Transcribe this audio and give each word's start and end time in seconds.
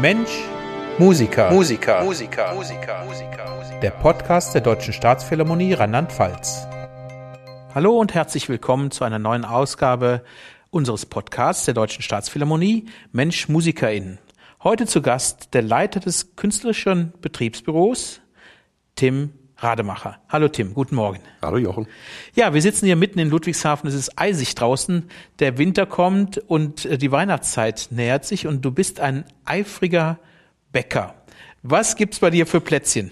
Mensch, 0.00 0.30
Musiker. 0.96 1.50
Musiker. 1.50 2.04
Musiker. 2.04 2.54
Musiker. 2.54 3.04
Der 3.82 3.90
Podcast 3.90 4.54
der 4.54 4.60
Deutschen 4.60 4.92
Staatsphilharmonie 4.92 5.72
Rheinland-Pfalz. 5.72 6.68
Hallo 7.74 7.98
und 7.98 8.14
herzlich 8.14 8.48
willkommen 8.48 8.92
zu 8.92 9.02
einer 9.02 9.18
neuen 9.18 9.44
Ausgabe 9.44 10.22
unseres 10.70 11.04
Podcasts 11.04 11.64
der 11.64 11.74
Deutschen 11.74 12.02
Staatsphilharmonie 12.02 12.86
Mensch, 13.10 13.48
MusikerInnen. 13.48 14.20
Heute 14.62 14.86
zu 14.86 15.02
Gast 15.02 15.52
der 15.52 15.62
Leiter 15.62 15.98
des 15.98 16.36
künstlerischen 16.36 17.12
Betriebsbüros, 17.20 18.20
Tim 18.94 19.32
Rademacher. 19.60 20.18
Hallo 20.28 20.46
Tim, 20.46 20.72
guten 20.72 20.94
Morgen. 20.94 21.18
Hallo 21.42 21.56
Jochen. 21.56 21.88
Ja, 22.34 22.54
wir 22.54 22.62
sitzen 22.62 22.86
hier 22.86 22.94
mitten 22.94 23.18
in 23.18 23.28
Ludwigshafen. 23.28 23.88
Es 23.88 23.94
ist 23.94 24.16
eisig 24.16 24.54
draußen. 24.54 25.10
Der 25.40 25.58
Winter 25.58 25.84
kommt 25.84 26.38
und 26.38 26.84
äh, 26.84 26.96
die 26.96 27.10
Weihnachtszeit 27.10 27.88
nähert 27.90 28.24
sich 28.24 28.46
und 28.46 28.64
du 28.64 28.70
bist 28.70 29.00
ein 29.00 29.24
eifriger 29.44 30.20
Bäcker. 30.70 31.14
Was 31.64 31.96
gibt's 31.96 32.20
bei 32.20 32.30
dir 32.30 32.46
für 32.46 32.60
Plätzchen? 32.60 33.10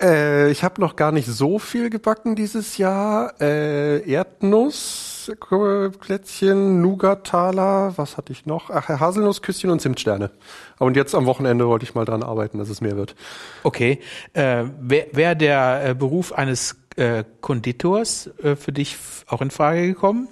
Äh, 0.00 0.50
ich 0.50 0.64
habe 0.64 0.80
noch 0.80 0.96
gar 0.96 1.12
nicht 1.12 1.26
so 1.26 1.58
viel 1.58 1.90
gebacken 1.90 2.34
dieses 2.34 2.78
Jahr. 2.78 3.38
Äh, 3.38 4.10
Erdnuss, 4.10 5.17
Plätzchen, 5.36 6.80
Nougat-Taler, 6.80 7.94
was 7.96 8.16
hatte 8.16 8.32
ich 8.32 8.46
noch? 8.46 8.70
Ach, 8.70 8.88
Haselnussküsschen 8.88 9.70
und 9.70 9.80
Zimtsterne. 9.80 10.30
Und 10.78 10.96
jetzt 10.96 11.14
am 11.14 11.26
Wochenende 11.26 11.66
wollte 11.66 11.84
ich 11.84 11.94
mal 11.94 12.04
dran 12.04 12.22
arbeiten, 12.22 12.58
dass 12.58 12.68
es 12.68 12.80
mehr 12.80 12.96
wird. 12.96 13.14
Okay. 13.62 14.00
Äh, 14.32 14.64
Wäre 14.80 15.06
wär 15.12 15.34
der 15.34 15.88
äh, 15.88 15.94
Beruf 15.94 16.32
eines 16.32 16.76
äh, 16.96 17.24
Konditors 17.40 18.30
äh, 18.42 18.56
für 18.56 18.72
dich 18.72 18.96
auch 19.26 19.42
in 19.42 19.50
Frage 19.50 19.86
gekommen? 19.86 20.28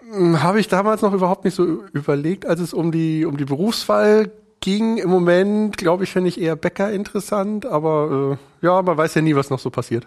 Hm, 0.00 0.42
habe 0.42 0.60
ich 0.60 0.68
damals 0.68 1.02
noch 1.02 1.12
überhaupt 1.12 1.44
nicht 1.44 1.54
so 1.54 1.64
überlegt, 1.92 2.46
als 2.46 2.60
es 2.60 2.74
um 2.74 2.92
die, 2.92 3.24
um 3.24 3.36
die 3.36 3.44
Berufswahl 3.44 4.30
ging. 4.60 4.98
Im 4.98 5.10
Moment, 5.10 5.76
glaube 5.76 6.04
ich, 6.04 6.10
finde 6.10 6.28
ich 6.28 6.40
eher 6.40 6.56
Bäcker 6.56 6.92
interessant, 6.92 7.66
aber 7.66 8.38
äh, 8.62 8.66
ja, 8.66 8.82
man 8.82 8.96
weiß 8.96 9.14
ja 9.14 9.22
nie, 9.22 9.34
was 9.34 9.50
noch 9.50 9.58
so 9.58 9.70
passiert. 9.70 10.06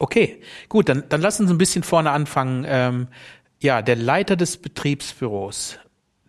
Okay, 0.00 0.40
gut, 0.70 0.88
dann, 0.88 1.04
dann 1.10 1.20
lass 1.20 1.38
uns 1.40 1.50
ein 1.50 1.58
bisschen 1.58 1.82
vorne 1.82 2.10
anfangen. 2.10 2.64
Ähm, 2.66 3.08
ja, 3.60 3.82
der 3.82 3.96
Leiter 3.96 4.34
des 4.34 4.56
Betriebsbüros, 4.56 5.78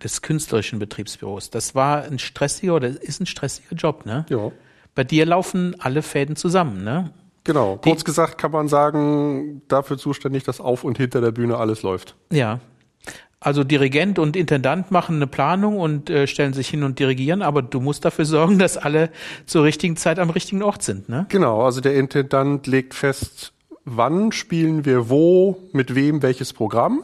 des 0.04 0.22
künstlerischen 0.22 0.78
Betriebsbüros, 0.78 1.52
das 1.52 1.74
war 1.74 2.04
ein 2.04 2.20
stressiger 2.20 2.76
oder 2.76 2.90
ist 2.90 3.22
ein 3.22 3.26
stressiger 3.26 3.74
Job, 3.76 4.06
ne? 4.06 4.26
Ja. 4.30 4.52
Bei 4.94 5.06
dir 5.06 5.26
laufen 5.26 5.78
alle 5.80 6.02
Fäden 6.02 6.36
zusammen, 6.36 6.84
ne? 6.84 7.14
Genau. 7.46 7.78
Kurz 7.78 8.00
Die, 8.00 8.04
gesagt 8.04 8.38
kann 8.38 8.52
man 8.52 8.68
sagen, 8.68 9.62
dafür 9.70 9.98
zuständig, 9.98 10.44
dass 10.44 10.60
auf 10.60 10.84
und 10.84 10.98
hinter 10.98 11.22
der 11.22 11.32
Bühne 11.32 11.56
alles 11.56 11.82
läuft. 11.82 12.16
Ja. 12.30 12.60
Also 13.40 13.64
Dirigent 13.64 14.20
und 14.20 14.36
Intendant 14.36 14.92
machen 14.92 15.16
eine 15.16 15.28
Planung 15.28 15.80
und 15.80 16.10
äh, 16.10 16.28
stellen 16.28 16.54
sich 16.54 16.68
hin 16.68 16.84
und 16.84 17.00
dirigieren, 17.00 17.42
aber 17.42 17.62
du 17.62 17.80
musst 17.80 18.04
dafür 18.04 18.26
sorgen, 18.26 18.60
dass 18.60 18.76
alle 18.76 19.10
zur 19.46 19.64
richtigen 19.64 19.96
Zeit 19.96 20.20
am 20.20 20.30
richtigen 20.30 20.62
Ort 20.62 20.84
sind, 20.84 21.08
ne? 21.08 21.26
Genau, 21.30 21.64
also 21.64 21.80
der 21.80 21.96
Intendant 21.96 22.68
legt 22.68 22.94
fest, 22.94 23.54
wann 23.86 24.32
spielen 24.32 24.86
wir 24.86 25.10
wo, 25.10 25.70
mit 25.74 25.96
wem 25.96 26.22
welches 26.22 26.54
Programm. 26.54 27.04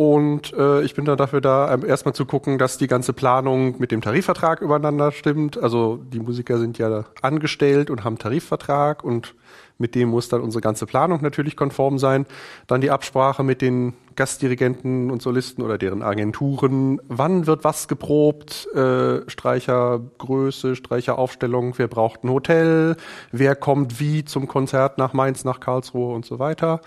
Und 0.00 0.54
äh, 0.54 0.80
ich 0.80 0.94
bin 0.94 1.04
dann 1.04 1.18
dafür 1.18 1.42
da, 1.42 1.74
ähm, 1.74 1.84
erstmal 1.84 2.14
zu 2.14 2.24
gucken, 2.24 2.56
dass 2.56 2.78
die 2.78 2.86
ganze 2.86 3.12
Planung 3.12 3.78
mit 3.78 3.92
dem 3.92 4.00
Tarifvertrag 4.00 4.62
übereinander 4.62 5.12
stimmt. 5.12 5.58
Also 5.58 5.98
die 5.98 6.20
Musiker 6.20 6.58
sind 6.58 6.78
ja 6.78 7.04
angestellt 7.20 7.90
und 7.90 8.02
haben 8.02 8.16
Tarifvertrag 8.16 9.04
und 9.04 9.34
mit 9.76 9.94
dem 9.94 10.08
muss 10.08 10.30
dann 10.30 10.40
unsere 10.40 10.62
ganze 10.62 10.86
Planung 10.86 11.20
natürlich 11.20 11.54
konform 11.54 11.98
sein. 11.98 12.24
Dann 12.66 12.80
die 12.80 12.90
Absprache 12.90 13.44
mit 13.44 13.60
den 13.60 13.92
Gastdirigenten 14.16 15.10
und 15.10 15.20
Solisten 15.20 15.62
oder 15.62 15.76
deren 15.76 16.02
Agenturen. 16.02 16.98
Wann 17.08 17.46
wird 17.46 17.62
was 17.62 17.86
geprobt? 17.86 18.68
Äh, 18.74 19.28
Streichergröße, 19.28 20.76
Streicheraufstellung. 20.76 21.74
Wer 21.76 21.88
braucht 21.88 22.24
ein 22.24 22.30
Hotel? 22.30 22.96
Wer 23.32 23.54
kommt 23.54 24.00
wie 24.00 24.24
zum 24.24 24.48
Konzert 24.48 24.96
nach 24.96 25.12
Mainz, 25.12 25.44
nach 25.44 25.60
Karlsruhe 25.60 26.14
und 26.14 26.24
so 26.24 26.38
weiter? 26.38 26.80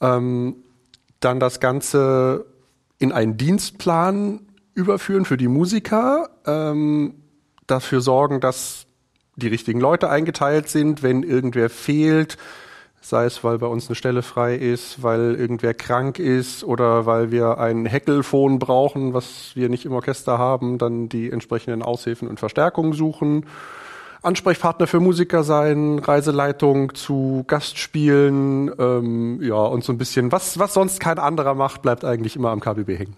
Ähm, 0.00 0.62
dann 1.20 1.40
das 1.40 1.60
Ganze 1.60 2.46
in 2.98 3.12
einen 3.12 3.36
Dienstplan 3.36 4.40
überführen 4.74 5.24
für 5.24 5.36
die 5.36 5.48
Musiker. 5.48 6.30
Ähm, 6.46 7.14
dafür 7.66 8.00
sorgen, 8.00 8.40
dass 8.40 8.86
die 9.36 9.48
richtigen 9.48 9.80
Leute 9.80 10.08
eingeteilt 10.08 10.68
sind, 10.68 11.02
wenn 11.02 11.22
irgendwer 11.22 11.68
fehlt, 11.68 12.36
sei 13.00 13.26
es, 13.26 13.44
weil 13.44 13.58
bei 13.58 13.66
uns 13.66 13.88
eine 13.88 13.94
Stelle 13.94 14.22
frei 14.22 14.56
ist, 14.56 15.02
weil 15.02 15.34
irgendwer 15.34 15.74
krank 15.74 16.18
ist 16.18 16.64
oder 16.64 17.06
weil 17.06 17.30
wir 17.30 17.58
ein 17.58 17.86
Heckelfon 17.86 18.58
brauchen, 18.58 19.14
was 19.14 19.52
wir 19.54 19.68
nicht 19.68 19.84
im 19.84 19.92
Orchester 19.92 20.38
haben, 20.38 20.78
dann 20.78 21.08
die 21.08 21.30
entsprechenden 21.30 21.82
Aushilfen 21.82 22.28
und 22.28 22.40
Verstärkungen 22.40 22.94
suchen. 22.94 23.46
Ansprechpartner 24.22 24.86
für 24.86 25.00
Musiker 25.00 25.44
sein, 25.44 25.98
Reiseleitung 25.98 26.94
zu 26.94 27.44
Gastspielen, 27.46 28.70
ähm, 28.78 29.40
ja, 29.42 29.54
und 29.54 29.84
so 29.84 29.92
ein 29.92 29.98
bisschen, 29.98 30.32
was, 30.32 30.58
was 30.58 30.74
sonst 30.74 31.00
kein 31.00 31.18
anderer 31.18 31.54
macht, 31.54 31.82
bleibt 31.82 32.04
eigentlich 32.04 32.36
immer 32.36 32.50
am 32.50 32.60
KBB 32.60 32.98
hängen. 32.98 33.16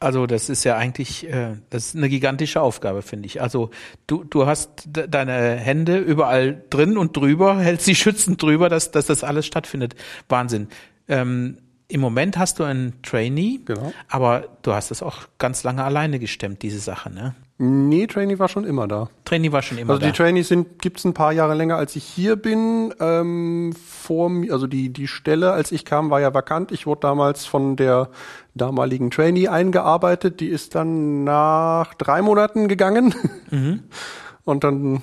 Also 0.00 0.26
das 0.26 0.50
ist 0.50 0.64
ja 0.64 0.76
eigentlich, 0.76 1.26
äh, 1.30 1.56
das 1.70 1.86
ist 1.86 1.96
eine 1.96 2.08
gigantische 2.08 2.60
Aufgabe, 2.60 3.00
finde 3.00 3.26
ich. 3.26 3.40
Also 3.40 3.70
du, 4.06 4.22
du 4.24 4.46
hast 4.46 4.86
deine 4.86 5.54
Hände 5.56 5.96
überall 5.96 6.62
drin 6.68 6.98
und 6.98 7.16
drüber, 7.16 7.58
hältst 7.60 7.86
sie 7.86 7.94
schützend 7.94 8.42
drüber, 8.42 8.68
dass, 8.68 8.90
dass 8.90 9.06
das 9.06 9.24
alles 9.24 9.46
stattfindet. 9.46 9.94
Wahnsinn. 10.28 10.68
Ähm, 11.08 11.58
Im 11.88 12.02
Moment 12.02 12.36
hast 12.36 12.58
du 12.58 12.64
einen 12.64 13.00
Trainee, 13.02 13.60
genau. 13.64 13.92
aber 14.08 14.58
du 14.62 14.74
hast 14.74 14.90
das 14.90 15.02
auch 15.02 15.22
ganz 15.38 15.62
lange 15.62 15.84
alleine 15.84 16.18
gestemmt, 16.18 16.62
diese 16.62 16.80
Sache, 16.80 17.10
ne? 17.10 17.34
Nee, 17.56 18.08
Trainee 18.08 18.40
war 18.40 18.48
schon 18.48 18.64
immer 18.64 18.88
da. 18.88 19.08
Trainee 19.24 19.52
war 19.52 19.62
schon 19.62 19.78
immer 19.78 19.92
also 19.92 20.00
da. 20.00 20.06
Also 20.06 20.12
die 20.12 20.16
Trainees 20.16 20.48
sind 20.48 20.82
gibt's 20.82 21.04
ein 21.04 21.14
paar 21.14 21.32
Jahre 21.32 21.54
länger, 21.54 21.76
als 21.76 21.94
ich 21.94 22.02
hier 22.02 22.34
bin. 22.34 22.92
Ähm, 22.98 23.72
vor 23.76 24.28
mir, 24.28 24.52
also 24.52 24.66
die 24.66 24.92
die 24.92 25.06
Stelle, 25.06 25.52
als 25.52 25.70
ich 25.70 25.84
kam, 25.84 26.10
war 26.10 26.20
ja 26.20 26.34
vakant. 26.34 26.72
Ich 26.72 26.84
wurde 26.86 27.02
damals 27.02 27.46
von 27.46 27.76
der 27.76 28.08
damaligen 28.54 29.10
Trainee 29.10 29.46
eingearbeitet. 29.46 30.40
Die 30.40 30.48
ist 30.48 30.74
dann 30.74 31.22
nach 31.22 31.94
drei 31.94 32.22
Monaten 32.22 32.66
gegangen. 32.66 33.14
Mhm. 33.50 33.84
Und 34.44 34.64
dann 34.64 35.02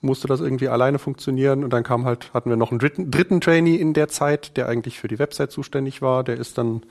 musste 0.00 0.26
das 0.26 0.40
irgendwie 0.40 0.68
alleine 0.68 0.98
funktionieren. 0.98 1.62
Und 1.62 1.72
dann 1.72 1.84
kam 1.84 2.04
halt, 2.04 2.34
hatten 2.34 2.50
wir 2.50 2.56
noch 2.56 2.72
einen 2.72 2.80
dritten, 2.80 3.12
dritten 3.12 3.40
Trainee 3.40 3.76
in 3.76 3.94
der 3.94 4.08
Zeit, 4.08 4.56
der 4.56 4.68
eigentlich 4.68 4.98
für 4.98 5.08
die 5.08 5.20
Website 5.20 5.52
zuständig 5.52 6.02
war. 6.02 6.24
Der 6.24 6.36
ist 6.36 6.58
dann 6.58 6.82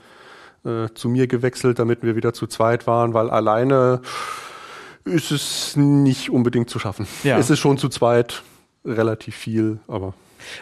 äh, 0.64 0.88
zu 0.94 1.10
mir 1.10 1.26
gewechselt, 1.26 1.78
damit 1.78 2.02
wir 2.02 2.16
wieder 2.16 2.32
zu 2.32 2.46
zweit 2.46 2.86
waren, 2.86 3.12
weil 3.12 3.28
alleine 3.28 4.00
ist 5.04 5.30
es 5.30 5.76
nicht 5.76 6.30
unbedingt 6.30 6.70
zu 6.70 6.78
schaffen. 6.78 7.06
Ja. 7.24 7.38
Es 7.38 7.50
ist 7.50 7.58
schon 7.58 7.78
zu 7.78 7.88
zweit 7.88 8.42
relativ 8.84 9.36
viel, 9.36 9.80
aber. 9.88 10.14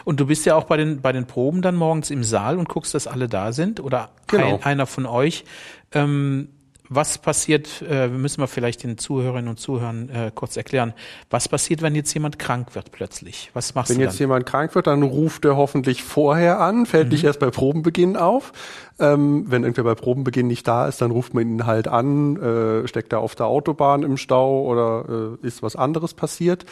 Und 0.05 0.19
du 0.19 0.27
bist 0.27 0.45
ja 0.45 0.55
auch 0.55 0.65
bei 0.65 0.77
den, 0.77 1.01
bei 1.01 1.11
den 1.11 1.25
Proben 1.25 1.61
dann 1.61 1.75
morgens 1.75 2.11
im 2.11 2.23
Saal 2.23 2.57
und 2.57 2.69
guckst, 2.69 2.93
dass 2.93 3.07
alle 3.07 3.27
da 3.27 3.51
sind 3.51 3.79
oder 3.79 4.09
genau. 4.27 4.55
ein, 4.57 4.63
einer 4.63 4.85
von 4.85 5.05
euch. 5.05 5.43
Ähm, 5.91 6.49
was 6.93 7.17
passiert, 7.17 7.81
äh, 7.89 8.09
müssen 8.09 8.41
wir 8.41 8.47
vielleicht 8.47 8.83
den 8.83 8.97
Zuhörerinnen 8.97 9.47
und 9.47 9.57
Zuhörern 9.57 10.09
äh, 10.09 10.31
kurz 10.35 10.57
erklären, 10.57 10.93
was 11.29 11.47
passiert, 11.47 11.81
wenn 11.81 11.95
jetzt 11.95 12.13
jemand 12.13 12.37
krank 12.37 12.75
wird 12.75 12.91
plötzlich? 12.91 13.49
Was 13.53 13.73
machst 13.75 13.91
wenn 13.91 13.95
du? 13.95 14.01
Wenn 14.01 14.09
jetzt 14.09 14.19
jemand 14.19 14.45
krank 14.45 14.75
wird, 14.75 14.87
dann 14.87 15.01
ruft 15.01 15.45
er 15.45 15.55
hoffentlich 15.55 16.03
vorher 16.03 16.59
an, 16.59 16.85
fällt 16.85 17.05
mhm. 17.05 17.13
nicht 17.13 17.23
erst 17.23 17.39
bei 17.39 17.49
Probenbeginn 17.49 18.17
auf. 18.17 18.51
Ähm, 18.99 19.45
wenn 19.47 19.63
irgendwer 19.63 19.85
bei 19.85 19.95
Probenbeginn 19.95 20.47
nicht 20.47 20.67
da 20.67 20.85
ist, 20.85 21.01
dann 21.01 21.11
ruft 21.11 21.33
man 21.33 21.47
ihn 21.47 21.65
halt 21.65 21.87
an, 21.87 22.35
äh, 22.35 22.85
steckt 22.89 23.13
er 23.13 23.19
auf 23.19 23.35
der 23.35 23.45
Autobahn 23.45 24.03
im 24.03 24.17
Stau 24.17 24.61
oder 24.65 25.37
äh, 25.41 25.47
ist 25.47 25.63
was 25.63 25.77
anderes 25.77 26.13
passiert. 26.13 26.65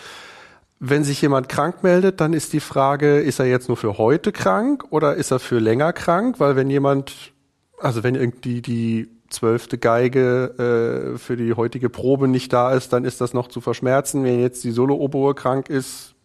Wenn 0.81 1.05
sich 1.05 1.21
jemand 1.21 1.47
krank 1.47 1.81
meldet, 1.81 2.19
dann 2.19 2.33
ist 2.33 2.51
die 2.51 2.59
Frage, 2.59 3.19
ist 3.21 3.39
er 3.39 3.45
jetzt 3.45 3.69
nur 3.69 3.77
für 3.77 3.97
heute 3.97 4.33
krank 4.33 4.83
oder 4.89 5.15
ist 5.15 5.31
er 5.31 5.39
für 5.39 5.59
länger 5.59 5.93
krank? 5.93 6.41
Weil 6.41 6.57
wenn 6.57 6.69
jemand, 6.69 7.31
also 7.79 8.03
wenn 8.03 8.15
irgendwie 8.15 8.61
die 8.61 9.18
zwölfte 9.29 9.77
Geige 9.77 11.13
äh, 11.15 11.17
für 11.17 11.37
die 11.37 11.53
heutige 11.53 11.89
Probe 11.89 12.27
nicht 12.27 12.51
da 12.51 12.73
ist, 12.73 12.93
dann 12.93 13.05
ist 13.05 13.21
das 13.21 13.33
noch 13.33 13.47
zu 13.47 13.61
verschmerzen. 13.61 14.23
Wenn 14.23 14.39
jetzt 14.39 14.63
die 14.63 14.71
Solo-Oboe 14.71 15.35
krank 15.35 15.69
ist, 15.69 16.15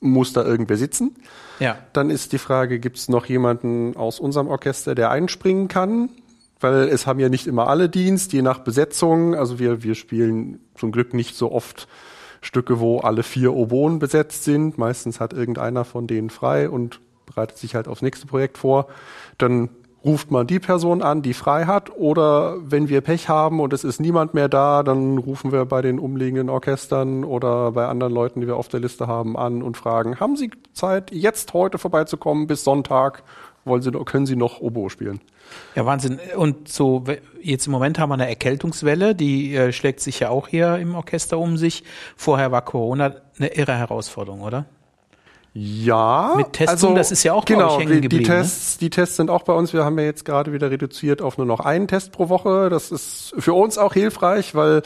muss 0.00 0.32
da 0.32 0.44
irgendwer 0.44 0.76
sitzen. 0.76 1.14
Ja. 1.58 1.78
Dann 1.92 2.10
ist 2.10 2.32
die 2.32 2.38
Frage, 2.38 2.80
gibt 2.80 2.96
es 2.96 3.08
noch 3.08 3.26
jemanden 3.26 3.96
aus 3.96 4.18
unserem 4.18 4.48
Orchester, 4.48 4.94
der 4.94 5.10
einspringen 5.10 5.68
kann? 5.68 6.08
Weil 6.58 6.88
es 6.88 7.06
haben 7.06 7.20
ja 7.20 7.28
nicht 7.28 7.46
immer 7.46 7.68
alle 7.68 7.88
Dienst, 7.88 8.32
je 8.32 8.42
nach 8.42 8.58
Besetzung. 8.58 9.34
Also 9.34 9.58
wir, 9.58 9.82
wir 9.82 9.94
spielen 9.94 10.60
zum 10.74 10.92
Glück 10.92 11.14
nicht 11.14 11.36
so 11.36 11.52
oft 11.52 11.88
Stücke, 12.42 12.80
wo 12.80 13.00
alle 13.00 13.22
vier 13.22 13.54
Oboen 13.54 13.98
besetzt 13.98 14.44
sind. 14.44 14.78
Meistens 14.78 15.20
hat 15.20 15.32
irgendeiner 15.32 15.84
von 15.84 16.06
denen 16.06 16.30
frei 16.30 16.68
und 16.68 17.00
bereitet 17.26 17.58
sich 17.58 17.74
halt 17.74 17.88
aufs 17.88 18.02
nächste 18.02 18.26
Projekt 18.26 18.58
vor. 18.58 18.88
Dann 19.38 19.68
ruft 20.04 20.30
man 20.30 20.46
die 20.46 20.58
Person 20.58 21.02
an, 21.02 21.22
die 21.22 21.34
frei 21.34 21.66
hat, 21.66 21.94
oder 21.96 22.56
wenn 22.62 22.88
wir 22.88 23.00
Pech 23.00 23.28
haben 23.28 23.60
und 23.60 23.72
es 23.72 23.84
ist 23.84 24.00
niemand 24.00 24.34
mehr 24.34 24.48
da, 24.48 24.82
dann 24.82 25.18
rufen 25.18 25.52
wir 25.52 25.64
bei 25.66 25.82
den 25.82 25.98
umliegenden 25.98 26.48
Orchestern 26.48 27.24
oder 27.24 27.72
bei 27.72 27.86
anderen 27.86 28.12
Leuten, 28.12 28.40
die 28.40 28.46
wir 28.46 28.56
auf 28.56 28.68
der 28.68 28.80
Liste 28.80 29.06
haben, 29.06 29.36
an 29.36 29.62
und 29.62 29.76
fragen, 29.76 30.18
haben 30.18 30.36
Sie 30.36 30.50
Zeit, 30.72 31.10
jetzt 31.12 31.52
heute 31.52 31.78
vorbeizukommen 31.78 32.46
bis 32.46 32.64
Sonntag? 32.64 33.22
wollen 33.64 33.82
Sie, 33.82 33.90
können 33.90 34.26
Sie 34.26 34.36
noch 34.36 34.60
Oboe 34.60 34.90
spielen. 34.90 35.20
Ja, 35.74 35.84
Wahnsinn. 35.84 36.18
Und 36.36 36.68
so, 36.68 37.04
jetzt 37.42 37.66
im 37.66 37.72
Moment 37.72 37.98
haben 37.98 38.10
wir 38.10 38.14
eine 38.14 38.28
Erkältungswelle, 38.28 39.14
die 39.14 39.54
äh, 39.54 39.72
schlägt 39.72 40.00
sich 40.00 40.20
ja 40.20 40.30
auch 40.30 40.48
hier 40.48 40.76
im 40.76 40.94
Orchester 40.94 41.38
um 41.38 41.56
sich. 41.56 41.84
Vorher 42.16 42.52
war 42.52 42.62
Corona 42.62 43.16
eine 43.38 43.54
irre 43.54 43.74
Herausforderung, 43.74 44.42
oder? 44.42 44.66
Ja. 45.52 46.34
Mit 46.36 46.52
Testung, 46.52 46.90
also, 46.90 46.94
das 46.94 47.10
ist 47.10 47.24
ja 47.24 47.32
auch 47.32 47.44
genau, 47.44 47.68
bei 47.68 47.74
euch 47.74 47.80
hängen 47.80 48.02
geblieben. 48.02 48.24
Die 48.24 48.30
Tests, 48.30 48.76
ne? 48.76 48.78
die 48.86 48.90
Tests 48.90 49.16
sind 49.16 49.30
auch 49.30 49.42
bei 49.42 49.52
uns. 49.52 49.72
Wir 49.72 49.84
haben 49.84 49.98
ja 49.98 50.04
jetzt 50.04 50.24
gerade 50.24 50.52
wieder 50.52 50.70
reduziert 50.70 51.22
auf 51.22 51.38
nur 51.38 51.46
noch 51.46 51.60
einen 51.60 51.88
Test 51.88 52.12
pro 52.12 52.28
Woche. 52.28 52.68
Das 52.70 52.92
ist 52.92 53.34
für 53.38 53.54
uns 53.54 53.76
auch 53.76 53.94
hilfreich, 53.94 54.54
weil 54.54 54.82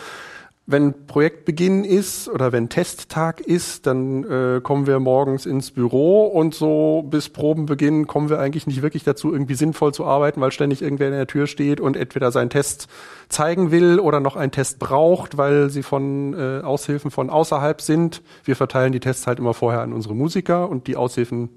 wenn 0.66 1.06
Projektbeginn 1.06 1.84
ist 1.84 2.26
oder 2.26 2.50
wenn 2.52 2.70
Testtag 2.70 3.40
ist, 3.40 3.86
dann 3.86 4.24
äh, 4.24 4.60
kommen 4.62 4.86
wir 4.86 4.98
morgens 4.98 5.44
ins 5.44 5.70
Büro 5.70 6.26
und 6.26 6.54
so 6.54 7.04
bis 7.06 7.28
Probenbeginn 7.28 8.06
kommen 8.06 8.30
wir 8.30 8.38
eigentlich 8.38 8.66
nicht 8.66 8.80
wirklich 8.80 9.04
dazu, 9.04 9.30
irgendwie 9.30 9.56
sinnvoll 9.56 9.92
zu 9.92 10.06
arbeiten, 10.06 10.40
weil 10.40 10.52
ständig 10.52 10.80
irgendwer 10.80 11.08
in 11.08 11.14
der 11.14 11.26
Tür 11.26 11.46
steht 11.46 11.80
und 11.80 11.98
entweder 11.98 12.32
seinen 12.32 12.48
Test 12.48 12.88
zeigen 13.28 13.72
will 13.72 14.00
oder 14.00 14.20
noch 14.20 14.36
einen 14.36 14.52
Test 14.52 14.78
braucht, 14.78 15.36
weil 15.36 15.68
sie 15.68 15.82
von 15.82 16.32
äh, 16.32 16.62
Aushilfen 16.62 17.10
von 17.10 17.28
außerhalb 17.28 17.82
sind. 17.82 18.22
Wir 18.44 18.56
verteilen 18.56 18.92
die 18.92 19.00
Tests 19.00 19.26
halt 19.26 19.38
immer 19.38 19.52
vorher 19.52 19.82
an 19.82 19.92
unsere 19.92 20.14
Musiker 20.14 20.70
und 20.70 20.86
die 20.86 20.96
Aushilfen 20.96 21.50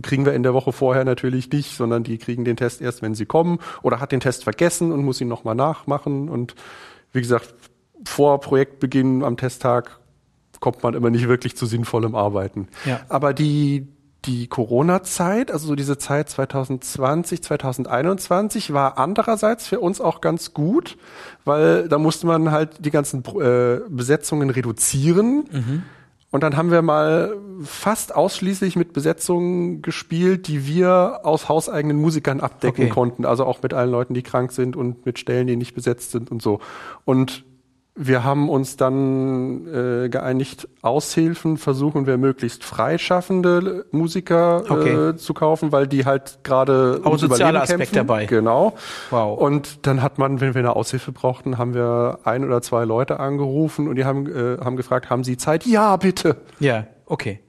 kriegen 0.00 0.24
wir 0.24 0.32
in 0.32 0.42
der 0.42 0.54
Woche 0.54 0.72
vorher 0.72 1.04
natürlich 1.04 1.50
nicht, 1.50 1.76
sondern 1.76 2.02
die 2.02 2.16
kriegen 2.16 2.46
den 2.46 2.56
Test 2.56 2.80
erst, 2.80 3.02
wenn 3.02 3.14
sie 3.14 3.26
kommen 3.26 3.58
oder 3.82 4.00
hat 4.00 4.12
den 4.12 4.20
Test 4.20 4.44
vergessen 4.44 4.90
und 4.90 5.04
muss 5.04 5.20
ihn 5.20 5.28
nochmal 5.28 5.54
nachmachen 5.54 6.30
und 6.30 6.54
wie 7.12 7.20
gesagt, 7.20 7.54
vor 8.04 8.40
Projektbeginn 8.40 9.22
am 9.22 9.36
Testtag 9.36 10.00
kommt 10.60 10.82
man 10.82 10.94
immer 10.94 11.10
nicht 11.10 11.26
wirklich 11.28 11.56
zu 11.56 11.66
sinnvollem 11.66 12.14
Arbeiten. 12.14 12.68
Ja. 12.84 13.00
Aber 13.08 13.32
die, 13.32 13.88
die 14.26 14.46
Corona-Zeit, 14.46 15.50
also 15.50 15.68
so 15.68 15.74
diese 15.74 15.98
Zeit 15.98 16.28
2020, 16.28 17.42
2021 17.42 18.72
war 18.72 18.98
andererseits 18.98 19.66
für 19.66 19.80
uns 19.80 20.00
auch 20.00 20.20
ganz 20.20 20.52
gut, 20.52 20.98
weil 21.44 21.88
da 21.88 21.98
musste 21.98 22.26
man 22.26 22.50
halt 22.50 22.84
die 22.84 22.90
ganzen 22.90 23.24
äh, 23.40 23.80
Besetzungen 23.88 24.50
reduzieren. 24.50 25.44
Mhm. 25.50 25.82
Und 26.32 26.44
dann 26.44 26.56
haben 26.56 26.70
wir 26.70 26.82
mal 26.82 27.34
fast 27.64 28.14
ausschließlich 28.14 28.76
mit 28.76 28.92
Besetzungen 28.92 29.82
gespielt, 29.82 30.46
die 30.46 30.64
wir 30.64 31.20
aus 31.24 31.48
hauseigenen 31.48 31.96
Musikern 31.96 32.38
abdecken 32.38 32.84
okay. 32.84 32.92
konnten. 32.92 33.24
Also 33.24 33.44
auch 33.44 33.62
mit 33.62 33.74
allen 33.74 33.90
Leuten, 33.90 34.14
die 34.14 34.22
krank 34.22 34.52
sind 34.52 34.76
und 34.76 35.04
mit 35.06 35.18
Stellen, 35.18 35.48
die 35.48 35.56
nicht 35.56 35.74
besetzt 35.74 36.12
sind 36.12 36.30
und 36.30 36.40
so. 36.40 36.60
Und 37.04 37.44
wir 37.96 38.24
haben 38.24 38.48
uns 38.48 38.76
dann 38.76 39.66
äh, 39.66 40.08
geeinigt, 40.08 40.68
Aushilfen 40.80 41.58
versuchen 41.58 42.06
wir 42.06 42.18
möglichst 42.18 42.64
freischaffende 42.64 43.84
Musiker 43.90 44.64
okay. 44.68 45.10
äh, 45.10 45.16
zu 45.16 45.34
kaufen, 45.34 45.72
weil 45.72 45.86
die 45.86 46.04
halt 46.04 46.38
gerade 46.44 47.00
Aber 47.04 47.18
sozialer 47.18 47.62
Aspekt 47.62 47.78
kämpfen. 47.78 47.94
dabei. 47.96 48.26
Genau. 48.26 48.74
Wow. 49.10 49.38
Und 49.38 49.86
dann 49.86 50.02
hat 50.02 50.18
man, 50.18 50.40
wenn 50.40 50.54
wir 50.54 50.60
eine 50.60 50.76
Aushilfe 50.76 51.12
brauchten, 51.12 51.58
haben 51.58 51.74
wir 51.74 52.20
ein 52.24 52.44
oder 52.44 52.62
zwei 52.62 52.84
Leute 52.84 53.20
angerufen 53.20 53.88
und 53.88 53.96
die 53.96 54.04
haben, 54.04 54.26
äh, 54.26 54.58
haben 54.64 54.76
gefragt, 54.76 55.10
haben 55.10 55.24
Sie 55.24 55.36
Zeit? 55.36 55.66
Ja, 55.66 55.96
bitte. 55.96 56.36
Ja, 56.58 56.86
okay. 57.06 57.40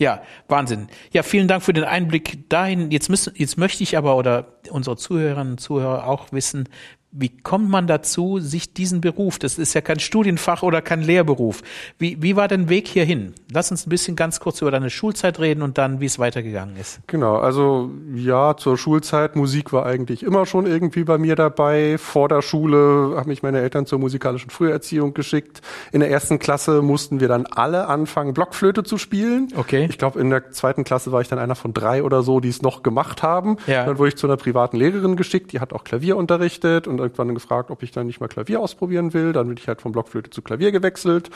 Ja, 0.00 0.22
Wahnsinn. 0.48 0.88
Ja, 1.12 1.22
vielen 1.22 1.46
Dank 1.46 1.62
für 1.62 1.74
den 1.74 1.84
Einblick 1.84 2.48
dahin. 2.48 2.90
Jetzt 2.90 3.10
müssen, 3.10 3.34
jetzt 3.36 3.58
möchte 3.58 3.82
ich 3.82 3.98
aber 3.98 4.16
oder 4.16 4.46
unsere 4.70 4.96
Zuhörerinnen 4.96 5.52
und 5.52 5.60
Zuhörer 5.60 6.06
auch 6.06 6.32
wissen, 6.32 6.70
wie 7.12 7.28
kommt 7.28 7.68
man 7.68 7.88
dazu, 7.88 8.38
sich 8.38 8.72
diesen 8.72 9.00
Beruf, 9.00 9.38
das 9.40 9.58
ist 9.58 9.74
ja 9.74 9.80
kein 9.80 9.98
Studienfach 9.98 10.62
oder 10.62 10.80
kein 10.80 11.02
Lehrberuf. 11.02 11.62
Wie, 11.98 12.22
wie 12.22 12.36
war 12.36 12.46
dein 12.46 12.68
Weg 12.68 12.86
hierhin? 12.86 13.34
Lass 13.52 13.72
uns 13.72 13.86
ein 13.86 13.90
bisschen 13.90 14.14
ganz 14.14 14.38
kurz 14.38 14.62
über 14.62 14.70
deine 14.70 14.90
Schulzeit 14.90 15.40
reden 15.40 15.62
und 15.62 15.76
dann, 15.76 16.00
wie 16.00 16.06
es 16.06 16.20
weitergegangen 16.20 16.76
ist. 16.76 17.00
Genau, 17.08 17.36
also 17.38 17.90
ja, 18.14 18.56
zur 18.56 18.78
Schulzeit, 18.78 19.34
Musik 19.34 19.72
war 19.72 19.86
eigentlich 19.86 20.22
immer 20.22 20.46
schon 20.46 20.66
irgendwie 20.66 21.02
bei 21.02 21.18
mir 21.18 21.34
dabei. 21.34 21.98
Vor 21.98 22.28
der 22.28 22.42
Schule 22.42 23.14
haben 23.16 23.28
mich 23.28 23.42
meine 23.42 23.60
Eltern 23.60 23.86
zur 23.86 23.98
musikalischen 23.98 24.50
Früherziehung 24.50 25.12
geschickt. 25.12 25.62
In 25.90 26.00
der 26.00 26.10
ersten 26.10 26.38
Klasse 26.38 26.80
mussten 26.80 27.18
wir 27.18 27.26
dann 27.26 27.46
alle 27.46 27.88
anfangen, 27.88 28.34
Blockflöte 28.34 28.84
zu 28.84 28.98
spielen. 28.98 29.48
Okay. 29.56 29.86
Ich 29.90 29.98
glaube, 29.98 30.20
in 30.20 30.30
der 30.30 30.52
zweiten 30.52 30.84
Klasse 30.84 31.10
war 31.10 31.20
ich 31.20 31.28
dann 31.28 31.40
einer 31.40 31.56
von 31.56 31.74
drei 31.74 32.04
oder 32.04 32.22
so, 32.22 32.38
die 32.38 32.50
es 32.50 32.62
noch 32.62 32.84
gemacht 32.84 33.24
haben. 33.24 33.56
Ja. 33.66 33.84
Dann 33.84 33.98
wurde 33.98 34.10
ich 34.10 34.16
zu 34.16 34.28
einer 34.28 34.36
privaten 34.36 34.76
Lehrerin 34.76 35.16
geschickt, 35.16 35.52
die 35.52 35.58
hat 35.58 35.72
auch 35.72 35.82
Klavier 35.82 36.16
unterrichtet 36.16 36.86
und 36.86 36.99
irgendwann 37.00 37.34
gefragt, 37.34 37.70
ob 37.70 37.82
ich 37.82 37.90
dann 37.90 38.06
nicht 38.06 38.20
mal 38.20 38.28
Klavier 38.28 38.60
ausprobieren 38.60 39.12
will. 39.12 39.32
Dann 39.32 39.48
bin 39.48 39.56
ich 39.56 39.68
halt 39.68 39.80
von 39.80 39.92
Blockflöte 39.92 40.30
zu 40.30 40.42
Klavier 40.42 40.72
gewechselt. 40.72 41.30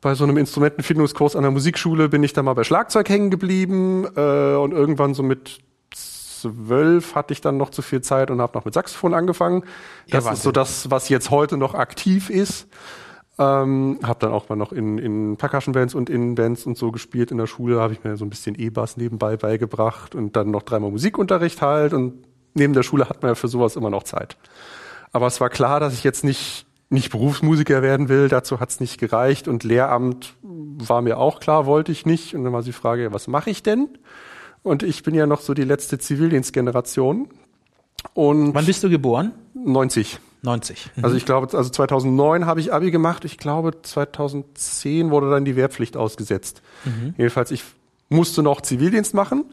Bei 0.00 0.14
so 0.14 0.24
einem 0.24 0.36
Instrumentenfindungskurs 0.36 1.34
an 1.34 1.42
der 1.42 1.50
Musikschule 1.50 2.08
bin 2.08 2.22
ich 2.22 2.32
dann 2.32 2.44
mal 2.44 2.54
bei 2.54 2.64
Schlagzeug 2.64 3.08
hängen 3.08 3.30
geblieben 3.30 4.06
äh, 4.16 4.54
und 4.54 4.72
irgendwann 4.72 5.14
so 5.14 5.22
mit 5.22 5.58
zwölf 5.94 7.14
hatte 7.14 7.32
ich 7.32 7.40
dann 7.40 7.56
noch 7.56 7.70
zu 7.70 7.82
viel 7.82 8.00
Zeit 8.00 8.30
und 8.30 8.40
habe 8.40 8.56
noch 8.56 8.64
mit 8.64 8.74
Saxophon 8.74 9.14
angefangen. 9.14 9.64
Das 10.08 10.24
ja, 10.24 10.32
ist 10.32 10.42
so 10.42 10.52
das, 10.52 10.90
was 10.90 11.08
jetzt 11.08 11.30
heute 11.30 11.56
noch 11.56 11.74
aktiv 11.74 12.30
ist. 12.30 12.68
Ähm, 13.40 14.00
habe 14.02 14.18
dann 14.18 14.32
auch 14.32 14.48
mal 14.48 14.56
noch 14.56 14.72
in, 14.72 14.98
in 14.98 15.36
Percussion-Bands 15.36 15.94
und 15.94 16.10
in 16.10 16.34
Bands 16.34 16.66
und 16.66 16.76
so 16.76 16.90
gespielt 16.90 17.30
in 17.30 17.38
der 17.38 17.46
Schule. 17.46 17.80
Habe 17.80 17.92
ich 17.92 18.02
mir 18.02 18.16
so 18.16 18.24
ein 18.24 18.30
bisschen 18.30 18.56
E-Bass 18.58 18.96
nebenbei 18.96 19.36
beigebracht 19.36 20.14
und 20.14 20.34
dann 20.34 20.50
noch 20.50 20.62
dreimal 20.62 20.90
Musikunterricht 20.90 21.62
halt. 21.62 21.92
Und 21.92 22.24
neben 22.54 22.72
der 22.72 22.82
Schule 22.82 23.08
hat 23.08 23.22
man 23.22 23.30
ja 23.30 23.34
für 23.36 23.48
sowas 23.48 23.76
immer 23.76 23.90
noch 23.90 24.02
Zeit. 24.02 24.36
Aber 25.12 25.26
es 25.26 25.40
war 25.40 25.50
klar, 25.50 25.80
dass 25.80 25.94
ich 25.94 26.04
jetzt 26.04 26.24
nicht, 26.24 26.66
nicht 26.90 27.10
Berufsmusiker 27.10 27.82
werden 27.82 28.08
will. 28.08 28.28
Dazu 28.28 28.60
hat 28.60 28.70
es 28.70 28.80
nicht 28.80 28.98
gereicht. 28.98 29.48
Und 29.48 29.64
Lehramt 29.64 30.34
war 30.42 31.02
mir 31.02 31.18
auch 31.18 31.40
klar, 31.40 31.66
wollte 31.66 31.92
ich 31.92 32.06
nicht. 32.06 32.34
Und 32.34 32.44
dann 32.44 32.52
war 32.52 32.62
die 32.62 32.72
Frage, 32.72 33.12
was 33.12 33.28
mache 33.28 33.50
ich 33.50 33.62
denn? 33.62 33.88
Und 34.62 34.82
ich 34.82 35.02
bin 35.02 35.14
ja 35.14 35.26
noch 35.26 35.40
so 35.40 35.54
die 35.54 35.64
letzte 35.64 35.98
Zivildienstgeneration. 35.98 37.28
Und 38.14 38.54
Wann 38.54 38.66
bist 38.66 38.82
du 38.84 38.90
geboren? 38.90 39.32
90. 39.54 40.18
90. 40.42 40.90
Mhm. 40.94 41.04
Also 41.04 41.16
ich 41.16 41.24
glaube, 41.24 41.56
also 41.56 41.70
2009 41.70 42.46
habe 42.46 42.60
ich 42.60 42.72
Abi 42.72 42.90
gemacht. 42.90 43.24
Ich 43.24 43.38
glaube, 43.38 43.82
2010 43.82 45.10
wurde 45.10 45.30
dann 45.30 45.44
die 45.44 45.56
Wehrpflicht 45.56 45.96
ausgesetzt. 45.96 46.62
Mhm. 46.84 47.14
Jedenfalls, 47.16 47.50
ich 47.50 47.64
musste 48.08 48.42
noch 48.42 48.60
Zivildienst 48.60 49.14
machen 49.14 49.44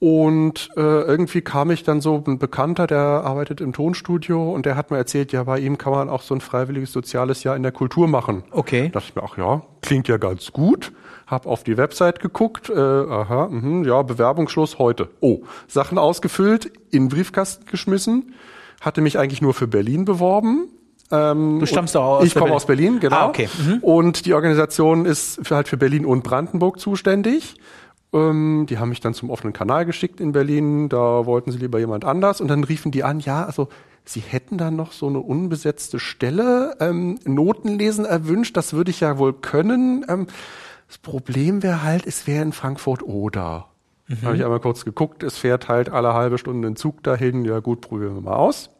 und 0.00 0.70
äh, 0.76 0.80
irgendwie 0.80 1.40
kam 1.40 1.72
ich 1.72 1.82
dann 1.82 2.00
so 2.00 2.22
ein 2.24 2.38
Bekannter, 2.38 2.86
der 2.86 3.00
arbeitet 3.00 3.60
im 3.60 3.72
Tonstudio 3.72 4.52
und 4.52 4.64
der 4.64 4.76
hat 4.76 4.92
mir 4.92 4.96
erzählt, 4.96 5.32
ja, 5.32 5.42
bei 5.42 5.58
ihm 5.58 5.76
kann 5.76 5.92
man 5.92 6.08
auch 6.08 6.22
so 6.22 6.34
ein 6.34 6.40
freiwilliges 6.40 6.92
soziales 6.92 7.42
Jahr 7.42 7.56
in 7.56 7.64
der 7.64 7.72
Kultur 7.72 8.06
machen. 8.06 8.44
Okay. 8.52 8.90
Da 8.92 9.00
dachte 9.00 9.08
ich 9.10 9.16
mir, 9.16 9.22
ach 9.24 9.36
ja, 9.36 9.62
klingt 9.82 10.06
ja 10.06 10.16
ganz 10.16 10.52
gut. 10.52 10.92
Hab 11.26 11.46
auf 11.46 11.64
die 11.64 11.76
Website 11.76 12.20
geguckt, 12.20 12.70
äh, 12.70 12.78
aha, 12.78 13.48
mh, 13.50 13.88
ja, 13.88 14.02
Bewerbungsschluss 14.02 14.78
heute. 14.78 15.08
Oh, 15.20 15.40
Sachen 15.66 15.98
ausgefüllt, 15.98 16.66
in 16.90 17.04
den 17.04 17.08
Briefkasten 17.08 17.66
geschmissen, 17.66 18.34
hatte 18.80 19.00
mich 19.00 19.18
eigentlich 19.18 19.42
nur 19.42 19.52
für 19.52 19.66
Berlin 19.66 20.04
beworben. 20.04 20.68
Ähm, 21.10 21.58
du 21.58 21.66
stammst 21.66 21.96
doch 21.96 22.04
aus 22.04 22.24
Ich 22.24 22.34
komme 22.34 22.54
aus 22.54 22.66
Berlin, 22.66 23.00
genau. 23.00 23.16
Ah, 23.16 23.28
okay. 23.28 23.48
Mhm. 23.58 23.78
Und 23.78 24.26
die 24.26 24.34
Organisation 24.34 25.06
ist 25.06 25.40
für, 25.42 25.56
halt 25.56 25.66
für 25.66 25.76
Berlin 25.76 26.06
und 26.06 26.22
Brandenburg 26.22 26.78
zuständig. 26.78 27.56
Ähm, 28.12 28.66
die 28.68 28.78
haben 28.78 28.88
mich 28.88 29.00
dann 29.00 29.14
zum 29.14 29.30
offenen 29.30 29.52
Kanal 29.52 29.84
geschickt 29.84 30.20
in 30.20 30.32
Berlin. 30.32 30.88
Da 30.88 31.26
wollten 31.26 31.50
sie 31.50 31.58
lieber 31.58 31.78
jemand 31.78 32.04
anders. 32.04 32.40
Und 32.40 32.48
dann 32.48 32.64
riefen 32.64 32.90
die 32.90 33.04
an, 33.04 33.20
ja, 33.20 33.44
also 33.44 33.68
sie 34.04 34.20
hätten 34.20 34.58
da 34.58 34.70
noch 34.70 34.92
so 34.92 35.08
eine 35.08 35.18
unbesetzte 35.20 35.98
Stelle, 35.98 36.76
ähm, 36.80 37.18
Notenlesen 37.24 38.04
erwünscht. 38.04 38.56
Das 38.56 38.72
würde 38.72 38.90
ich 38.90 39.00
ja 39.00 39.18
wohl 39.18 39.32
können. 39.32 40.04
Ähm, 40.08 40.26
das 40.86 40.98
Problem 40.98 41.62
wäre 41.62 41.82
halt, 41.82 42.06
es 42.06 42.26
wäre 42.26 42.42
in 42.42 42.52
Frankfurt 42.52 43.02
oder. 43.02 43.66
Mhm. 44.06 44.22
Habe 44.22 44.36
ich 44.36 44.44
einmal 44.44 44.60
kurz 44.60 44.84
geguckt. 44.84 45.22
Es 45.22 45.36
fährt 45.36 45.68
halt 45.68 45.90
alle 45.90 46.14
halbe 46.14 46.38
Stunde 46.38 46.68
ein 46.68 46.76
Zug 46.76 47.02
dahin. 47.02 47.44
Ja 47.44 47.60
gut, 47.60 47.82
probieren 47.82 48.14
wir 48.14 48.22
mal 48.22 48.36
aus. 48.36 48.70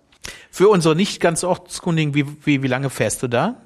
Für 0.50 0.68
unsere 0.68 0.97
nicht 0.97 1.20
ganz 1.20 1.44
Ortskundigen, 1.44 2.14
wie, 2.14 2.26
wie, 2.44 2.62
wie 2.62 2.66
lange 2.66 2.90
fährst 2.90 3.23
du 3.23 3.28
da? 3.28 3.56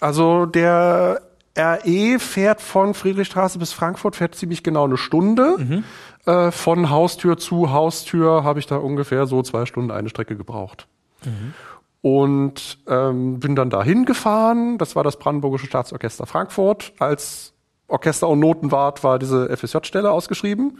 Also 0.00 0.46
der 0.46 1.22
RE 1.56 2.18
fährt 2.18 2.60
von 2.60 2.94
Friedrichstraße 2.94 3.58
bis 3.58 3.72
Frankfurt, 3.72 4.16
fährt 4.16 4.34
ziemlich 4.34 4.62
genau 4.62 4.84
eine 4.84 4.96
Stunde. 4.96 5.56
Mhm. 5.58 5.84
Äh, 6.24 6.50
von 6.50 6.90
Haustür 6.90 7.36
zu 7.36 7.70
Haustür 7.70 8.44
habe 8.44 8.58
ich 8.58 8.66
da 8.66 8.76
ungefähr 8.76 9.26
so 9.26 9.42
zwei 9.42 9.66
Stunden 9.66 9.90
eine 9.90 10.08
Strecke 10.08 10.36
gebraucht. 10.36 10.86
Mhm. 11.24 11.54
Und 12.00 12.78
ähm, 12.88 13.38
bin 13.38 13.54
dann 13.54 13.70
dahin 13.70 14.06
gefahren. 14.06 14.78
Das 14.78 14.96
war 14.96 15.04
das 15.04 15.18
Brandenburgische 15.18 15.66
Staatsorchester 15.66 16.26
Frankfurt. 16.26 16.92
Als 16.98 17.52
Orchester- 17.86 18.28
und 18.28 18.40
Notenwart 18.40 19.04
war 19.04 19.18
diese 19.18 19.54
FSJ-Stelle 19.56 20.10
ausgeschrieben 20.10 20.78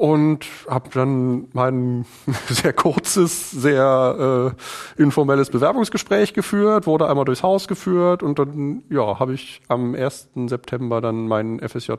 und 0.00 0.46
habe 0.66 0.88
dann 0.94 1.48
mein 1.52 2.06
sehr 2.48 2.72
kurzes, 2.72 3.50
sehr 3.50 4.54
äh, 4.96 5.02
informelles 5.02 5.50
Bewerbungsgespräch 5.50 6.32
geführt, 6.32 6.86
wurde 6.86 7.06
einmal 7.06 7.26
durchs 7.26 7.42
Haus 7.42 7.68
geführt 7.68 8.22
und 8.22 8.38
dann 8.38 8.82
ja, 8.88 9.18
habe 9.18 9.34
ich 9.34 9.60
am 9.68 9.94
1. 9.94 10.30
September 10.46 11.02
dann 11.02 11.28
meinen 11.28 11.60
FSJ 11.60 11.92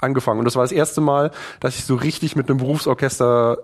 angefangen 0.00 0.38
und 0.38 0.44
das 0.44 0.54
war 0.54 0.62
das 0.62 0.70
erste 0.70 1.00
Mal, 1.00 1.32
dass 1.58 1.76
ich 1.76 1.84
so 1.84 1.96
richtig 1.96 2.36
mit 2.36 2.48
einem 2.48 2.58
Berufsorchester 2.58 3.58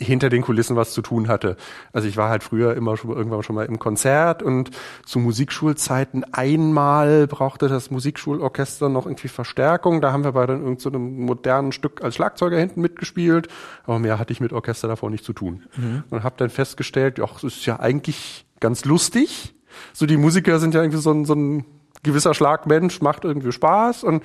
hinter 0.00 0.28
den 0.28 0.42
Kulissen 0.42 0.74
was 0.74 0.92
zu 0.92 1.02
tun 1.02 1.28
hatte. 1.28 1.56
Also 1.92 2.08
ich 2.08 2.16
war 2.16 2.28
halt 2.28 2.42
früher 2.42 2.74
immer 2.74 2.96
schon 2.96 3.10
irgendwann 3.10 3.42
schon 3.44 3.54
mal 3.54 3.66
im 3.66 3.78
Konzert 3.78 4.42
und 4.42 4.70
zu 5.06 5.20
Musikschulzeiten 5.20 6.24
einmal 6.32 7.28
brauchte 7.28 7.68
das 7.68 7.90
Musikschulorchester 7.90 8.88
noch 8.88 9.06
irgendwie 9.06 9.28
Verstärkung. 9.28 10.00
Da 10.00 10.12
haben 10.12 10.24
wir 10.24 10.32
bei 10.32 10.46
dann 10.46 10.62
irgendeinem 10.62 10.80
so 10.80 10.98
modernen 10.98 11.72
Stück 11.72 12.02
als 12.02 12.16
Schlagzeuger 12.16 12.58
hinten 12.58 12.80
mitgespielt, 12.80 13.48
aber 13.84 14.00
mehr 14.00 14.18
hatte 14.18 14.32
ich 14.32 14.40
mit 14.40 14.52
Orchester 14.52 14.88
davor 14.88 15.10
nicht 15.10 15.24
zu 15.24 15.32
tun. 15.32 15.64
Mhm. 15.76 16.02
Und 16.10 16.24
habe 16.24 16.34
dann 16.38 16.50
festgestellt, 16.50 17.18
ja, 17.18 17.28
es 17.36 17.44
ist 17.44 17.66
ja 17.66 17.78
eigentlich 17.78 18.46
ganz 18.58 18.84
lustig. 18.84 19.54
So 19.92 20.06
die 20.06 20.16
Musiker 20.16 20.58
sind 20.58 20.74
ja 20.74 20.82
irgendwie 20.82 21.00
so 21.00 21.12
ein, 21.12 21.24
so 21.24 21.34
ein 21.34 21.64
gewisser 22.02 22.34
Schlagmensch, 22.34 23.00
macht 23.00 23.24
irgendwie 23.24 23.52
Spaß 23.52 24.02
und 24.02 24.24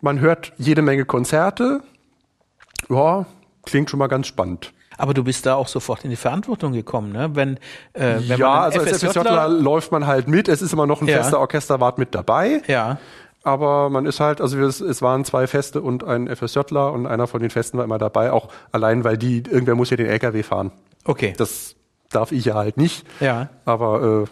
man 0.00 0.20
hört 0.20 0.52
jede 0.56 0.82
Menge 0.82 1.04
Konzerte. 1.04 1.82
Ja, 2.88 3.26
klingt 3.64 3.90
schon 3.90 3.98
mal 3.98 4.06
ganz 4.06 4.28
spannend. 4.28 4.72
Aber 5.00 5.14
du 5.14 5.24
bist 5.24 5.46
da 5.46 5.54
auch 5.54 5.66
sofort 5.66 6.04
in 6.04 6.10
die 6.10 6.16
Verantwortung 6.16 6.72
gekommen, 6.74 7.10
ne? 7.10 7.30
Wenn, 7.32 7.56
äh, 7.94 8.16
wenn 8.18 8.38
ja, 8.38 8.50
man 8.50 8.58
also 8.64 8.80
als 8.80 9.02
FSJler 9.02 9.48
läuft 9.48 9.92
man 9.92 10.06
halt 10.06 10.28
mit. 10.28 10.46
Es 10.46 10.60
ist 10.60 10.74
immer 10.74 10.86
noch 10.86 11.00
ein 11.00 11.08
ja. 11.08 11.16
fester 11.16 11.40
Orchesterwart 11.40 11.96
mit 11.96 12.14
dabei. 12.14 12.60
Ja. 12.66 12.98
Aber 13.42 13.88
man 13.88 14.04
ist 14.04 14.20
halt, 14.20 14.42
also 14.42 14.60
es, 14.60 14.82
es 14.82 15.00
waren 15.00 15.24
zwei 15.24 15.46
Feste 15.46 15.80
und 15.80 16.04
ein 16.04 16.28
FSJler 16.28 16.92
und 16.92 17.06
einer 17.06 17.26
von 17.26 17.40
den 17.40 17.48
Festen 17.48 17.78
war 17.78 17.84
immer 17.84 17.96
dabei, 17.96 18.30
auch 18.30 18.48
allein, 18.72 19.02
weil 19.02 19.16
die, 19.16 19.38
irgendwer 19.38 19.74
muss 19.74 19.88
ja 19.88 19.96
den 19.96 20.04
LKW 20.04 20.42
fahren. 20.42 20.70
Okay. 21.06 21.32
Das 21.34 21.76
darf 22.10 22.30
ich 22.30 22.44
ja 22.44 22.56
halt 22.56 22.76
nicht. 22.76 23.06
Ja. 23.20 23.48
Aber 23.64 24.26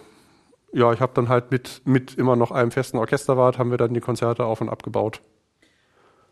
äh, 0.75 0.79
ja, 0.79 0.93
ich 0.93 1.01
habe 1.01 1.13
dann 1.15 1.31
halt 1.31 1.51
mit, 1.51 1.81
mit 1.87 2.13
immer 2.17 2.37
noch 2.37 2.51
einem 2.51 2.73
festen 2.73 2.99
Orchesterwart, 2.99 3.59
haben 3.59 3.71
wir 3.71 3.79
dann 3.79 3.95
die 3.95 4.01
Konzerte 4.01 4.45
auf 4.45 4.61
und 4.61 4.69
abgebaut. 4.69 5.23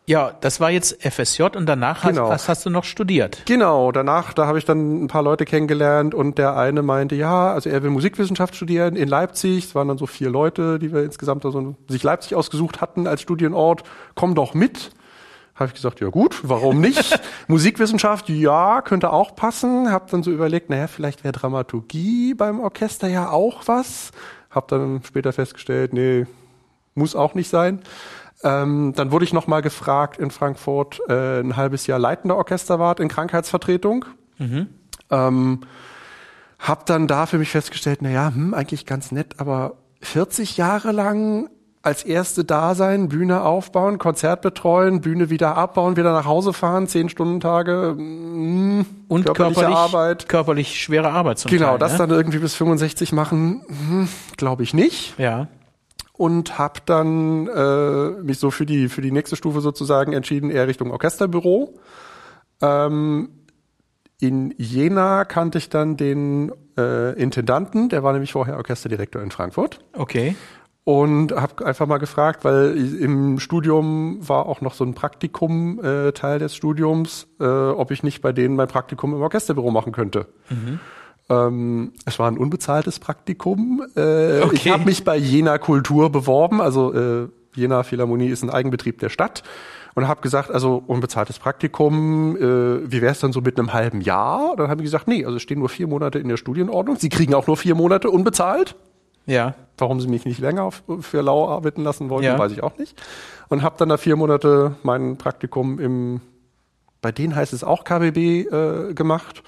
Ja, 0.09 0.33
das 0.41 0.61
war 0.61 0.71
jetzt 0.71 1.03
FSJ 1.03 1.43
und 1.57 1.67
danach 1.67 2.07
genau. 2.07 2.31
hast, 2.31 2.49
hast, 2.49 2.65
du 2.65 2.71
noch 2.71 2.85
studiert. 2.85 3.43
Genau, 3.47 3.91
danach, 3.91 4.33
da 4.35 4.47
habe 4.47 4.57
ich 4.57 4.65
dann 4.65 5.03
ein 5.03 5.09
paar 5.09 5.23
Leute 5.23 5.45
kennengelernt 5.45 6.15
und 6.15 6.39
der 6.39 6.57
eine 6.57 6.83
meinte, 6.83 7.17
ja, 7.17 7.53
also 7.53 7.69
er 7.69 7.83
will 7.83 7.91
Musikwissenschaft 7.91 8.55
studieren 8.55 8.95
in 8.95 9.09
Leipzig. 9.09 9.65
Es 9.65 9.75
waren 9.75 9.89
dann 9.89 9.99
so 9.99 10.07
vier 10.07 10.31
Leute, 10.31 10.79
die 10.79 10.93
wir 10.93 11.03
insgesamt 11.03 11.45
also 11.45 11.75
sich 11.89 12.05
Leipzig 12.05 12.37
ausgesucht 12.37 12.81
hatten 12.81 13.09
als 13.09 13.21
Studienort. 13.21 13.83
Komm 14.15 14.37
doch 14.37 14.55
mit. 14.55 14.91
Habe 15.57 15.69
ich 15.69 15.75
gesagt, 15.75 15.99
ja 16.01 16.09
gut, 16.09 16.39
warum 16.45 16.81
nicht? 16.81 17.19
Musikwissenschaft, 17.49 18.29
ja, 18.29 18.83
könnte 18.83 19.13
auch 19.13 19.35
passen. 19.35 19.91
Hab 19.91 20.09
dann 20.11 20.23
so 20.23 20.31
überlegt, 20.31 20.71
naja, 20.71 20.87
vielleicht 20.87 21.25
wäre 21.25 21.33
Dramaturgie 21.33 22.35
beim 22.35 22.61
Orchester 22.61 23.09
ja 23.09 23.31
auch 23.31 23.63
was. 23.67 24.13
Hab 24.51 24.69
dann 24.69 25.01
später 25.03 25.33
festgestellt, 25.33 25.93
nee, 25.93 26.27
muss 26.95 27.17
auch 27.17 27.35
nicht 27.35 27.49
sein. 27.49 27.81
Ähm, 28.43 28.93
dann 28.95 29.13
wurde 29.13 29.25
ich 29.25 29.33
nochmal 29.33 29.63
gefragt 29.63 30.19
in 30.19 30.31
Frankfurt, 30.31 31.01
äh, 31.09 31.41
ein 31.41 31.57
halbes 31.57 31.87
Jahr 31.87 31.99
leitender 31.99 32.37
Orchesterwart 32.37 33.01
in 33.01 33.09
Krankheitsvertretung. 33.09 34.05
Mhm. 34.39 34.69
Ähm, 35.11 35.61
hab 36.59 36.87
dann 36.87 37.07
da 37.07 37.27
für 37.27 37.39
mich 37.39 37.51
festgestellt, 37.51 38.01
na 38.03 38.11
ja, 38.11 38.33
hm, 38.35 38.55
eigentlich 38.55 38.87
ganz 38.87 39.13
nett, 39.13 39.35
aber 39.39 39.77
40 40.01 40.57
Jahre 40.57 40.93
lang 40.93 41.49
als 41.83 42.03
erste 42.03 42.45
da 42.45 42.75
sein, 42.75 43.09
Bühne 43.09 43.43
aufbauen, 43.43 43.99
Konzert 43.99 44.43
betreuen, 44.43 45.01
Bühne 45.01 45.31
wieder 45.31 45.57
abbauen, 45.57 45.97
wieder 45.97 46.13
nach 46.13 46.27
Hause 46.27 46.53
fahren, 46.53 46.89
zehn 46.89 47.09
Stunden 47.09 47.39
Tage 47.39 47.95
mh, 47.97 48.03
hm, 48.03 48.87
und 49.07 49.25
körperliche 49.25 49.61
körperlich, 49.61 49.77
Arbeit, 49.79 50.29
körperlich 50.29 50.81
schwere 50.81 51.11
Arbeit 51.11 51.39
zum 51.39 51.51
Genau, 51.51 51.71
Teil, 51.71 51.79
das 51.79 51.93
ne? 51.93 51.99
dann 51.99 52.11
irgendwie 52.11 52.39
bis 52.39 52.57
65 52.57 53.13
machen, 53.13 53.63
hm, 53.69 54.09
glaube 54.37 54.65
ich 54.65 54.75
nicht. 54.75 55.17
Ja 55.19 55.49
und 56.17 56.59
habe 56.59 56.81
dann 56.87 57.47
äh, 57.49 58.23
mich 58.23 58.39
so 58.39 58.51
für 58.51 58.67
die 58.67 58.89
für 58.89 59.03
die 59.03 59.13
nächste 59.13 59.37
Stufe 59.37 59.61
sozusagen 59.61 60.13
entschieden, 60.13 60.51
eher 60.51 60.67
Richtung 60.67 60.91
Orchesterbüro. 60.91 61.75
Ähm, 62.63 63.29
in 64.19 64.55
Jena 64.57 65.25
kannte 65.25 65.59
ich 65.59 65.69
dann 65.69 65.97
den 65.97 66.51
äh, 66.79 67.13
Intendanten, 67.21 67.91
der 67.91 68.03
war 68.03 68.13
nämlich 68.13 68.33
vorher 68.33 68.57
Orchesterdirektor 68.57 69.23
in 69.23 69.31
Frankfurt. 69.31 69.81
Okay. 69.93 70.37
Und 70.85 71.33
habe 71.33 71.67
einfach 71.67 71.87
mal 71.87 71.99
gefragt, 71.99 72.45
weil 72.45 72.77
im 73.01 73.41
Studium 73.41 74.19
war 74.27 74.47
auch 74.47 74.61
noch 74.61 74.73
so 74.73 74.85
ein 74.85 74.95
Praktikum 74.95 75.85
äh, 75.85 76.13
Teil 76.13 76.39
des 76.39 76.55
Studiums, 76.55 77.27
äh, 77.41 77.45
ob 77.45 77.91
ich 77.91 78.05
nicht 78.05 78.23
bei 78.23 78.33
denen 78.33 78.55
mein 78.55 78.69
Praktikum 78.69 79.13
im 79.13 79.21
Orchesterbüro 79.21 79.71
machen 79.73 79.93
könnte. 79.93 80.29
Mhm. 80.49 80.79
Ähm, 81.29 81.93
es 82.05 82.19
war 82.19 82.31
ein 82.31 82.39
unbezahltes 82.39 82.99
Praktikum. 83.01 83.83
Äh, 83.97 84.43
okay. 84.43 84.51
Ich 84.53 84.71
habe 84.71 84.85
mich 84.85 85.05
bei 85.05 85.17
Jena 85.17 85.59
Kultur 85.59 86.11
beworben, 86.11 86.61
also 86.61 86.93
äh, 86.93 87.29
Jena 87.55 87.83
Philharmonie 87.83 88.29
ist 88.29 88.43
ein 88.43 88.51
Eigenbetrieb 88.51 88.99
der 88.99 89.09
Stadt 89.09 89.43
und 89.95 90.07
habe 90.07 90.21
gesagt, 90.21 90.51
also 90.51 90.83
unbezahltes 90.87 91.39
Praktikum, 91.39 92.37
äh, 92.37 92.91
wie 92.91 93.01
wäre 93.01 93.13
es 93.13 93.21
dann 93.21 93.33
so 93.33 93.41
mit 93.41 93.59
einem 93.59 93.73
halben 93.73 94.03
Jahr? 94.03 94.55
Dann 94.57 94.69
haben 94.69 94.79
die 94.79 94.85
gesagt, 94.85 95.09
nee, 95.09 95.25
also 95.25 95.37
es 95.37 95.43
stehen 95.43 95.59
nur 95.59 95.71
vier 95.71 95.89
Monate 95.89 96.19
in 96.19 96.29
der 96.29 96.37
Studienordnung. 96.37 96.97
Sie 96.97 97.09
kriegen 97.09 97.35
auch 97.35 97.47
nur 97.47 97.57
vier 97.57 97.75
Monate 97.75 98.11
unbezahlt. 98.11 98.77
Ja. 99.25 99.55
Warum 99.79 100.01
sie 100.01 100.09
mich 100.09 100.25
nicht 100.25 100.39
länger 100.39 100.71
für 101.01 101.23
lau 101.23 101.49
arbeiten 101.49 101.83
lassen 101.83 102.11
wollten, 102.11 102.27
ja. 102.27 102.39
weiß 102.39 102.53
ich 102.53 102.63
auch 102.63 102.79
nicht. 102.79 103.03
Und 103.49 103.63
habe 103.63 103.77
dann 103.79 103.89
da 103.89 103.97
vier 103.97 104.17
Monate 104.17 104.77
mein 104.83 105.17
Praktikum 105.17 105.81
im, 105.81 106.21
bei 107.01 107.11
denen 107.11 107.35
heißt 107.35 107.53
es 107.53 107.65
auch 107.65 107.83
KBB, 107.85 108.17
äh, 108.17 108.95
gemacht 108.95 109.43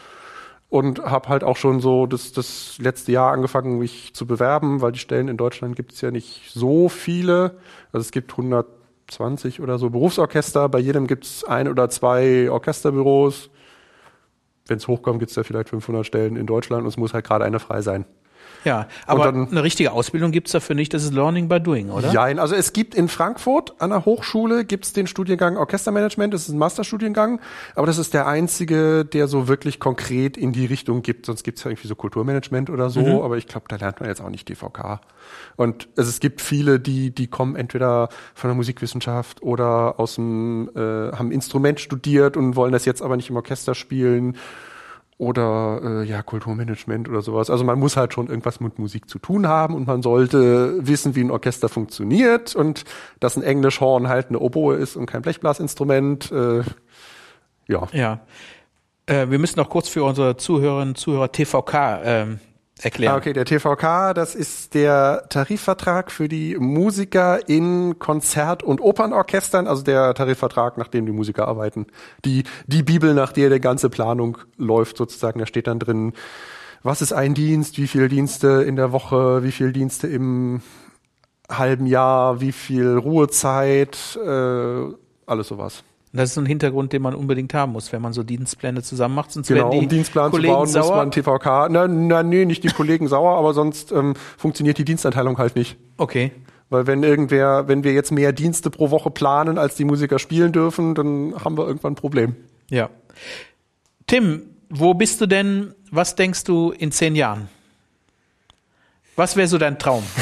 und 0.71 1.01
habe 1.01 1.29
halt 1.29 1.45
auch 1.45 1.57
schon 1.57 1.81
so 1.81 2.07
das, 2.07 2.33
das 2.33 2.77
letzte 2.79 3.13
Jahr 3.13 3.33
angefangen, 3.33 3.79
mich 3.79 4.15
zu 4.15 4.27
bewerben, 4.27 4.83
weil 4.83 4.93
die 4.93 4.99
Stellen 4.99 5.29
in 5.29 5.37
Deutschland 5.37 5.77
gibt 5.77 5.93
es 5.93 6.01
ja 6.01 6.11
nicht 6.11 6.51
so 6.53 6.89
viele. 6.89 7.57
Also 7.93 8.05
es 8.05 8.11
gibt 8.11 8.33
120 8.33 9.61
oder 9.61 9.79
so 9.79 9.89
Berufsorchester, 9.91 10.69
bei 10.69 10.79
jedem 10.79 11.07
gibt 11.07 11.25
es 11.25 11.45
ein 11.45 11.69
oder 11.69 11.89
zwei 11.89 12.51
Orchesterbüros. 12.51 13.51
Wenn 14.67 14.77
es 14.77 14.87
hochkommt, 14.87 15.21
gibt 15.21 15.31
es 15.31 15.37
ja 15.37 15.43
vielleicht 15.43 15.71
500 15.71 16.05
Stellen 16.05 16.37
in 16.37 16.47
Deutschland 16.47 16.83
und 16.83 16.89
es 16.89 16.99
muss 16.99 17.15
halt 17.15 17.25
gerade 17.25 17.47
eine 17.47 17.61
frei 17.61 17.81
sein. 17.81 18.05
Ja, 18.65 18.89
aber 19.07 19.25
dann, 19.25 19.49
eine 19.51 19.63
richtige 19.63 19.93
Ausbildung 19.93 20.33
gibt's 20.33 20.53
dafür 20.53 20.75
nicht, 20.75 20.93
das 20.93 21.05
ist 21.05 21.13
Learning 21.13 21.49
by 21.49 21.61
Doing, 21.61 21.91
oder? 21.91 22.13
Ja, 22.13 22.23
also 22.23 22.55
es 22.55 22.73
gibt 22.73 22.95
in 22.95 23.09
Frankfurt 23.09 23.81
an 23.81 23.91
der 23.91 24.05
Hochschule 24.05 24.65
gibt's 24.65 24.93
den 24.93 25.07
Studiengang 25.07 25.57
Orchestermanagement, 25.57 26.35
das 26.35 26.43
ist 26.43 26.49
ein 26.49 26.59
Masterstudiengang, 26.59 27.41
aber 27.75 27.87
das 27.87 27.99
ist 27.99 28.15
der 28.15 28.27
einzige, 28.27 29.05
der 29.05 29.29
so 29.29 29.49
wirklich 29.49 29.81
konkret 29.81 30.37
in 30.37 30.53
die 30.53 30.67
Richtung 30.67 31.03
gibt. 31.03 31.27
Sonst 31.27 31.45
gibt's 31.45 31.65
ja 31.65 31.71
irgendwie 31.71 31.89
so 31.89 31.95
Kulturmanagement 31.95 32.71
oder 32.71 32.91
so, 32.91 33.01
mhm. 33.01 33.21
aber 33.23 33.37
ich 33.37 33.47
glaube, 33.47 33.67
da 33.69 33.77
lernt 33.77 34.01
man 34.01 34.09
jetzt 34.09 34.21
auch 34.21 34.31
nicht 34.31 34.49
DVK. 34.49 35.01
Und 35.57 35.89
also 35.97 36.09
es 36.09 36.21
gibt 36.21 36.41
viele, 36.41 36.81
die, 36.81 37.11
die 37.11 37.27
kommen 37.27 37.57
entweder 37.57 38.09
von 38.35 38.49
der 38.49 38.57
Musikwissenschaft 38.57 39.43
oder 39.43 39.99
aus 39.99 40.17
dem, 40.17 40.71
äh, 40.75 41.13
haben 41.13 41.31
Instrument 41.31 41.81
studiert 41.81 42.37
und 42.37 42.57
wollen 42.57 42.73
das 42.73 42.85
jetzt 42.85 43.03
aber 43.03 43.17
nicht 43.17 43.31
im 43.31 43.37
Orchester 43.37 43.75
spielen 43.75 44.37
oder 45.19 45.81
äh, 45.83 46.05
ja 46.05 46.23
Kulturmanagement 46.23 47.09
oder 47.09 47.23
sowas. 47.23 47.51
Also 47.51 47.65
man 47.65 47.79
muss 47.79 47.97
halt 47.97 48.15
schon 48.15 48.29
irgendwas 48.29 48.61
mit 48.61 48.79
Musik 48.79 49.11
zu 49.11 49.19
tun 49.19 49.49
haben 49.49 49.75
und 49.75 49.87
man 49.87 50.01
sollte 50.01 50.87
wissen, 50.87 51.17
wie 51.17 51.23
ein 51.23 51.33
Orchester 51.33 51.69
funktioniert 51.69 52.55
und 52.55 52.85
dass 53.19 53.37
ein 53.37 53.43
Englischhorn 53.43 54.09
halt 54.09 54.29
eine 54.29 54.39
Oboe 54.39 54.77
ist 54.77 54.97
und 54.97 55.07
kein 55.07 55.23
Blechblasinstrument. 55.23 56.31
Äh, 56.31 56.63
ja. 57.67 57.89
Ja. 57.93 58.21
Äh, 59.07 59.29
wir 59.29 59.41
müssen 59.41 59.59
noch 59.59 59.71
kurz 59.71 59.89
für 59.89 60.05
unsere 60.05 60.37
Zuhörerinnen 60.37 60.91
und 60.91 60.99
Zuhörer 60.99 61.33
TVK 61.33 62.01
ähm, 62.05 62.41
erklären. 62.85 63.15
Ah, 63.15 63.17
okay, 63.17 63.33
der 63.33 63.45
TVK, 63.45 64.15
das 64.15 64.35
ist 64.35 64.75
der 64.75 65.27
Tarifvertrag 65.29 66.11
für 66.11 66.29
die 66.29 66.57
Musiker 66.57 67.49
in 67.49 67.99
Konzert- 67.99 68.63
und 68.63 68.81
Opernorchestern, 68.81 69.67
also 69.67 69.83
der 69.83 70.15
Tarifvertrag, 70.15 70.79
nach 70.79 70.89
dem 70.89 71.07
die 71.07 71.13
Musiker 71.13 71.49
arbeiten. 71.49 71.87
Die, 72.25 72.45
die 72.67 72.83
Bibel, 72.83 73.15
nach 73.15 73.33
der 73.33 73.51
die 73.51 73.61
ganze 73.61 73.91
Planung 73.91 74.39
läuft 74.57 74.97
sozusagen, 74.97 75.39
da 75.39 75.47
steht 75.47 75.67
dann 75.67 75.79
drin, 75.79 76.13
was 76.83 77.03
ist 77.03 77.13
ein 77.13 77.35
Dienst, 77.35 77.79
wie 77.79 77.87
viele 77.87 78.09
Dienste 78.09 78.63
in 78.63 78.77
der 78.77 78.93
Woche, 78.93 79.43
wie 79.43 79.53
viele 79.53 79.73
Dienste 79.73 80.07
im 80.07 80.63
halben 81.51 81.87
Jahr, 81.87 82.41
wie 82.41 82.53
viel 82.53 82.97
Ruhezeit, 82.97 84.19
äh, 84.25 84.85
alles 85.27 85.49
sowas. 85.49 85.83
Das 86.19 86.33
ist 86.33 86.37
ein 86.37 86.47
Hintergrund, 86.47 86.93
den 86.93 87.01
man 87.01 87.15
unbedingt 87.15 87.55
haben 87.55 87.71
muss, 87.71 87.93
wenn 87.93 88.03
man 88.03 88.13
so 88.13 88.25
Dienstpläne 88.25 88.83
zusammen 88.83 89.15
macht. 89.15 89.31
Sonst 89.31 89.47
genau, 89.47 89.71
werden 89.71 89.71
die 89.71 89.87
um 89.87 89.89
Dienstplan 89.89 90.33
Kollegen 90.33 90.53
zu 90.53 90.57
bauen, 90.57 90.67
sauer. 90.67 90.83
muss 90.83 90.97
man 90.97 91.11
TVK. 91.13 91.69
Na, 91.71 91.87
na, 91.87 92.25
nee, 92.25 92.45
nicht 92.45 92.65
die 92.65 92.71
Kollegen 92.71 93.07
sauer, 93.09 93.39
aber 93.39 93.55
sonst 93.55 93.93
ähm, 93.93 94.15
funktioniert 94.37 94.79
die 94.79 94.85
Dienstanteilung 94.85 95.39
halt 95.39 95.55
nicht. 95.55 95.77
Okay. 95.97 96.33
Weil 96.71 96.89
wenn 96.89 97.05
irgendwer, 97.05 97.69
wenn 97.69 97.85
wir 97.85 97.93
jetzt 97.93 98.11
mehr 98.11 98.33
Dienste 98.33 98.69
pro 98.69 98.91
Woche 98.91 99.13
planen, 99.13 99.59
als 99.59 99.77
die 99.77 99.85
Musiker 99.85 100.19
spielen 100.19 100.51
dürfen, 100.51 100.97
dann 100.97 101.35
haben 101.45 101.57
wir 101.57 101.69
irgendwann 101.69 101.93
ein 101.93 101.97
Problem. 101.97 102.35
Ja. 102.69 102.91
Tim, 104.09 104.43
wo 104.69 104.95
bist 104.95 105.21
du 105.21 105.27
denn? 105.27 105.73
Was 105.93 106.17
denkst 106.17 106.43
du 106.43 106.73
in 106.73 106.91
zehn 106.91 107.15
Jahren? 107.15 107.49
Was 109.15 109.37
wäre 109.37 109.47
so 109.47 109.57
dein 109.57 109.79
Traum? 109.79 110.03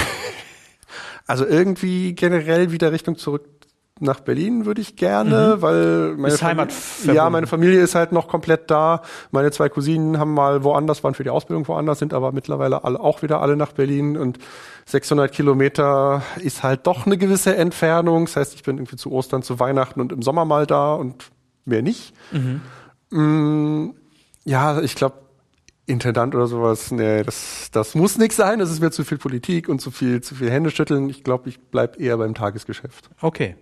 Also 1.28 1.44
irgendwie 1.44 2.12
generell 2.12 2.70
wieder 2.70 2.92
Richtung 2.92 3.18
zurück 3.18 3.55
nach 3.98 4.20
Berlin 4.20 4.66
würde 4.66 4.82
ich 4.82 4.96
gerne, 4.96 5.54
mhm. 5.56 5.62
weil 5.62 6.14
meine 6.16 6.34
ist 6.34 6.42
Heimat 6.42 6.72
ja, 7.04 7.30
meine 7.30 7.46
Familie 7.46 7.80
ist 7.80 7.94
halt 7.94 8.12
noch 8.12 8.28
komplett 8.28 8.70
da. 8.70 9.02
Meine 9.30 9.50
zwei 9.52 9.68
Cousinen 9.68 10.18
haben 10.18 10.34
mal 10.34 10.64
woanders, 10.64 11.02
waren 11.02 11.14
für 11.14 11.24
die 11.24 11.30
Ausbildung 11.30 11.66
woanders, 11.66 11.98
sind 11.98 12.12
aber 12.12 12.32
mittlerweile 12.32 12.84
alle, 12.84 13.00
auch 13.00 13.22
wieder 13.22 13.40
alle 13.40 13.56
nach 13.56 13.72
Berlin 13.72 14.16
und 14.16 14.38
600 14.84 15.32
Kilometer 15.32 16.22
ist 16.40 16.62
halt 16.62 16.86
doch 16.86 17.06
eine 17.06 17.16
gewisse 17.16 17.56
Entfernung. 17.56 18.26
Das 18.26 18.36
heißt, 18.36 18.54
ich 18.54 18.62
bin 18.62 18.76
irgendwie 18.76 18.96
zu 18.96 19.10
Ostern, 19.10 19.42
zu 19.42 19.58
Weihnachten 19.58 20.00
und 20.00 20.12
im 20.12 20.22
Sommer 20.22 20.44
mal 20.44 20.66
da 20.66 20.94
und 20.94 21.30
mehr 21.64 21.82
nicht. 21.82 22.14
Mhm. 22.32 22.60
Mm, 23.10 23.94
Ja, 24.44 24.80
ich 24.80 24.94
glaube, 24.94 25.16
Intendant 25.86 26.34
oder 26.34 26.48
sowas, 26.48 26.90
nee, 26.90 27.22
das, 27.22 27.68
das 27.72 27.94
muss 27.94 28.18
nix 28.18 28.34
sein. 28.36 28.58
Das 28.58 28.70
ist 28.70 28.80
mir 28.80 28.90
zu 28.90 29.04
viel 29.04 29.18
Politik 29.18 29.68
und 29.68 29.80
zu 29.80 29.92
viel, 29.92 30.20
zu 30.20 30.34
viel 30.34 30.50
Händeschütteln. 30.50 31.08
Ich 31.08 31.22
glaube, 31.22 31.48
ich 31.48 31.60
bleib 31.60 32.00
eher 32.00 32.16
beim 32.16 32.34
Tagesgeschäft. 32.34 33.08
Okay, 33.20 33.56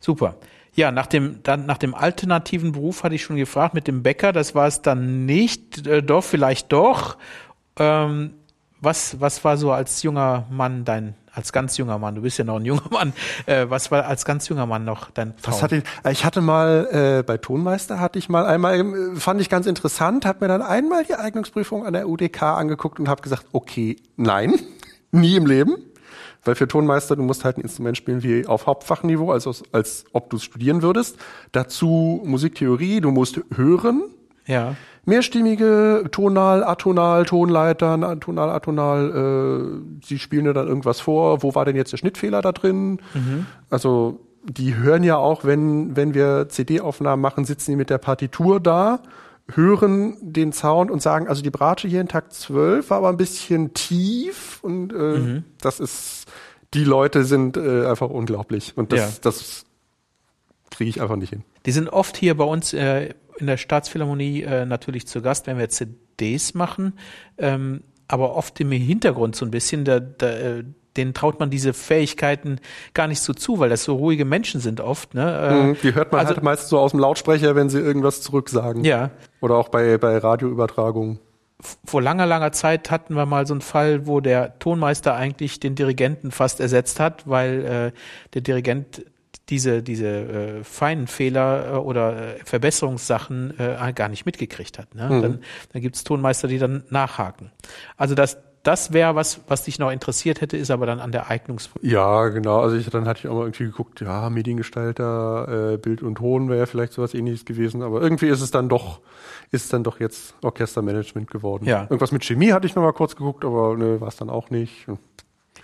super. 0.00 0.36
Ja, 0.74 0.92
nach 0.92 1.06
dem, 1.06 1.42
dann, 1.42 1.66
nach 1.66 1.78
dem 1.78 1.94
alternativen 1.94 2.72
Beruf 2.72 3.02
hatte 3.02 3.14
ich 3.14 3.22
schon 3.22 3.36
gefragt 3.36 3.74
mit 3.74 3.86
dem 3.86 4.02
Bäcker. 4.02 4.32
Das 4.32 4.54
war 4.54 4.66
es 4.66 4.82
dann 4.82 5.26
nicht. 5.26 5.86
Äh, 5.86 6.02
doch, 6.02 6.24
vielleicht 6.24 6.72
doch. 6.72 7.16
Ähm, 7.76 8.34
was, 8.80 9.20
was 9.20 9.44
war 9.44 9.56
so 9.56 9.72
als 9.72 10.02
junger 10.02 10.46
Mann 10.50 10.84
dein, 10.84 11.14
als 11.32 11.52
ganz 11.52 11.76
junger 11.76 11.98
Mann, 11.98 12.14
du 12.14 12.22
bist 12.22 12.38
ja 12.38 12.44
noch 12.44 12.56
ein 12.56 12.64
junger 12.64 12.88
Mann, 12.90 13.12
äh, 13.46 13.66
was 13.68 13.90
war 13.90 14.06
als 14.06 14.24
ganz 14.24 14.48
junger 14.48 14.66
Mann 14.66 14.84
noch 14.84 15.10
dein 15.10 15.36
Traum? 15.36 15.54
Was 15.54 15.62
hatte 15.62 15.76
ich, 15.76 15.84
ich 16.10 16.24
hatte 16.24 16.40
mal 16.40 16.88
äh, 16.90 17.22
bei 17.22 17.36
Tonmeister 17.36 18.00
hatte 18.00 18.18
ich 18.18 18.28
mal 18.28 18.46
einmal 18.46 18.80
äh, 18.80 19.16
fand 19.16 19.40
ich 19.40 19.48
ganz 19.48 19.66
interessant, 19.66 20.24
habe 20.24 20.44
mir 20.44 20.48
dann 20.48 20.62
einmal 20.62 21.04
die 21.04 21.14
Eignungsprüfung 21.14 21.84
an 21.84 21.92
der 21.92 22.08
UDK 22.08 22.42
angeguckt 22.42 22.98
und 22.98 23.08
habe 23.08 23.22
gesagt, 23.22 23.46
okay, 23.52 23.96
nein, 24.16 24.54
nie 25.10 25.36
im 25.36 25.46
Leben, 25.46 25.76
weil 26.44 26.54
für 26.54 26.66
Tonmeister 26.68 27.16
du 27.16 27.22
musst 27.22 27.44
halt 27.44 27.58
ein 27.58 27.62
Instrument 27.62 27.96
spielen 27.96 28.22
wie 28.22 28.46
auf 28.46 28.66
Hauptfachniveau, 28.66 29.30
also 29.30 29.50
als, 29.50 29.62
als 29.72 30.04
ob 30.12 30.30
du 30.30 30.36
es 30.36 30.44
studieren 30.44 30.82
würdest. 30.82 31.16
Dazu 31.52 32.20
Musiktheorie, 32.24 33.00
du 33.00 33.10
musst 33.10 33.40
hören. 33.54 34.02
Ja. 34.46 34.74
Mehrstimmige 35.04 36.04
Tonal, 36.10 36.62
Atonal, 36.64 37.24
Tonleitern, 37.24 38.20
Tonal, 38.20 38.50
Atonal, 38.50 39.80
äh, 40.02 40.06
sie 40.06 40.18
spielen 40.18 40.44
dir 40.44 40.52
dann 40.54 40.68
irgendwas 40.68 41.00
vor, 41.00 41.42
wo 41.42 41.54
war 41.54 41.64
denn 41.64 41.76
jetzt 41.76 41.92
der 41.92 41.96
Schnittfehler 41.98 42.42
da 42.42 42.52
drin? 42.52 43.00
Mhm. 43.14 43.46
Also 43.70 44.20
die 44.42 44.76
hören 44.76 45.02
ja 45.04 45.16
auch, 45.16 45.44
wenn, 45.44 45.96
wenn 45.96 46.14
wir 46.14 46.48
CD-Aufnahmen 46.48 47.20
machen, 47.20 47.44
sitzen 47.44 47.72
die 47.72 47.76
mit 47.76 47.90
der 47.90 47.98
Partitur 47.98 48.60
da, 48.60 49.00
hören 49.52 50.16
den 50.20 50.52
Sound 50.52 50.90
und 50.90 51.02
sagen, 51.02 51.28
also 51.28 51.42
die 51.42 51.50
Bratsche 51.50 51.88
hier 51.88 52.00
in 52.00 52.08
Takt 52.08 52.32
12 52.32 52.88
war 52.90 52.98
aber 52.98 53.08
ein 53.08 53.16
bisschen 53.16 53.74
tief 53.74 54.60
und 54.62 54.92
äh, 54.92 54.96
Mhm. 55.18 55.44
das 55.60 55.80
ist, 55.80 56.19
die 56.74 56.84
Leute 56.84 57.24
sind 57.24 57.56
äh, 57.56 57.86
einfach 57.86 58.08
unglaublich 58.10 58.76
und 58.76 58.92
das, 58.92 59.00
Ja. 59.00 59.08
das 59.22 59.64
kriege 60.70 60.90
ich 60.90 61.00
einfach 61.02 61.16
nicht 61.16 61.30
hin. 61.30 61.42
Die 61.66 61.72
sind 61.72 61.88
oft 61.88 62.16
hier 62.16 62.36
bei 62.36 62.44
uns 62.44 62.72
äh, 62.72 63.14
in 63.38 63.46
der 63.46 63.56
Staatsphilharmonie 63.56 64.42
äh, 64.42 64.64
natürlich 64.66 65.06
zu 65.06 65.20
Gast, 65.22 65.46
wenn 65.46 65.58
wir 65.58 65.68
CDs 65.68 66.54
machen, 66.54 66.94
ähm, 67.38 67.82
aber 68.08 68.36
oft 68.36 68.58
im 68.60 68.70
Hintergrund 68.72 69.34
so 69.36 69.44
ein 69.44 69.50
bisschen, 69.50 69.84
da, 69.84 70.00
da, 70.00 70.28
äh, 70.30 70.64
denen 70.96 71.14
traut 71.14 71.38
man 71.38 71.50
diese 71.50 71.72
Fähigkeiten 71.72 72.58
gar 72.94 73.06
nicht 73.06 73.20
so 73.20 73.32
zu, 73.32 73.60
weil 73.60 73.68
das 73.70 73.84
so 73.84 73.94
ruhige 73.94 74.24
Menschen 74.24 74.60
sind 74.60 74.80
oft. 74.80 75.14
Ne? 75.14 75.22
Äh, 75.38 75.62
Mhm, 75.68 75.76
Die 75.82 75.94
hört 75.94 76.10
man 76.12 76.20
also- 76.20 76.34
halt 76.34 76.42
meist 76.42 76.68
so 76.68 76.78
aus 76.80 76.90
dem 76.90 76.98
Lautsprecher, 77.00 77.54
wenn 77.54 77.68
sie 77.70 77.78
irgendwas 77.78 78.22
zurücksagen. 78.22 78.84
Ja, 78.84 79.10
Oder 79.40 79.56
auch 79.56 79.68
bei, 79.68 79.98
bei 79.98 80.18
Radioübertragungen. 80.18 81.18
Vor 81.84 82.02
langer, 82.02 82.26
langer 82.26 82.52
Zeit 82.52 82.90
hatten 82.90 83.14
wir 83.14 83.26
mal 83.26 83.46
so 83.46 83.54
einen 83.54 83.60
Fall, 83.60 84.06
wo 84.06 84.20
der 84.20 84.58
Tonmeister 84.58 85.14
eigentlich 85.14 85.60
den 85.60 85.74
Dirigenten 85.74 86.30
fast 86.30 86.60
ersetzt 86.60 87.00
hat, 87.00 87.28
weil 87.28 87.92
äh, 87.94 87.98
der 88.34 88.40
Dirigent 88.40 89.04
diese, 89.50 89.82
diese 89.82 90.06
äh, 90.06 90.64
feinen 90.64 91.06
Fehler 91.06 91.74
äh, 91.74 91.76
oder 91.76 92.36
äh, 92.36 92.44
Verbesserungssachen 92.44 93.58
äh, 93.58 93.92
gar 93.94 94.08
nicht 94.08 94.24
mitgekriegt 94.24 94.78
hat. 94.78 94.94
Ne? 94.94 95.08
Mhm. 95.08 95.22
Dann, 95.22 95.40
dann 95.72 95.82
gibt 95.82 95.96
es 95.96 96.04
Tonmeister, 96.04 96.48
die 96.48 96.58
dann 96.58 96.84
nachhaken. 96.88 97.50
Also 97.96 98.14
das, 98.14 98.38
das 98.62 98.92
wäre 98.92 99.14
was, 99.14 99.40
was 99.48 99.64
dich 99.64 99.78
noch 99.78 99.90
interessiert 99.90 100.40
hätte, 100.40 100.56
ist 100.56 100.70
aber 100.70 100.84
dann 100.84 101.00
an 101.00 101.12
der 101.12 101.30
Eignungsprüfung. 101.30 101.88
Ja, 101.88 102.28
genau. 102.28 102.60
Also 102.60 102.76
ich, 102.76 102.88
dann 102.90 103.06
hatte 103.06 103.20
ich 103.20 103.28
auch 103.28 103.34
mal 103.34 103.42
irgendwie 103.42 103.64
geguckt, 103.64 104.00
ja, 104.00 104.28
Mediengestalter, 104.28 105.72
äh, 105.74 105.76
Bild 105.78 106.02
und 106.02 106.16
Ton 106.16 106.50
wäre 106.50 106.66
vielleicht 106.66 106.92
sowas 106.92 107.14
ähnliches 107.14 107.44
gewesen, 107.46 107.82
aber 107.82 108.02
irgendwie 108.02 108.28
ist 108.28 108.42
es 108.42 108.50
dann 108.50 108.68
doch, 108.68 109.00
ist 109.50 109.64
es 109.64 109.68
dann 109.70 109.82
doch 109.82 109.98
jetzt 109.98 110.34
Orchestermanagement 110.42 111.30
geworden. 111.30 111.64
Ja. 111.64 111.82
Irgendwas 111.82 112.12
mit 112.12 112.22
Chemie 112.22 112.52
hatte 112.52 112.66
ich 112.66 112.74
noch 112.74 112.82
mal 112.82 112.92
kurz 112.92 113.16
geguckt, 113.16 113.44
aber 113.44 113.76
ne, 113.76 114.00
war 114.00 114.08
es 114.08 114.16
dann 114.16 114.28
auch 114.28 114.50
nicht. 114.50 114.86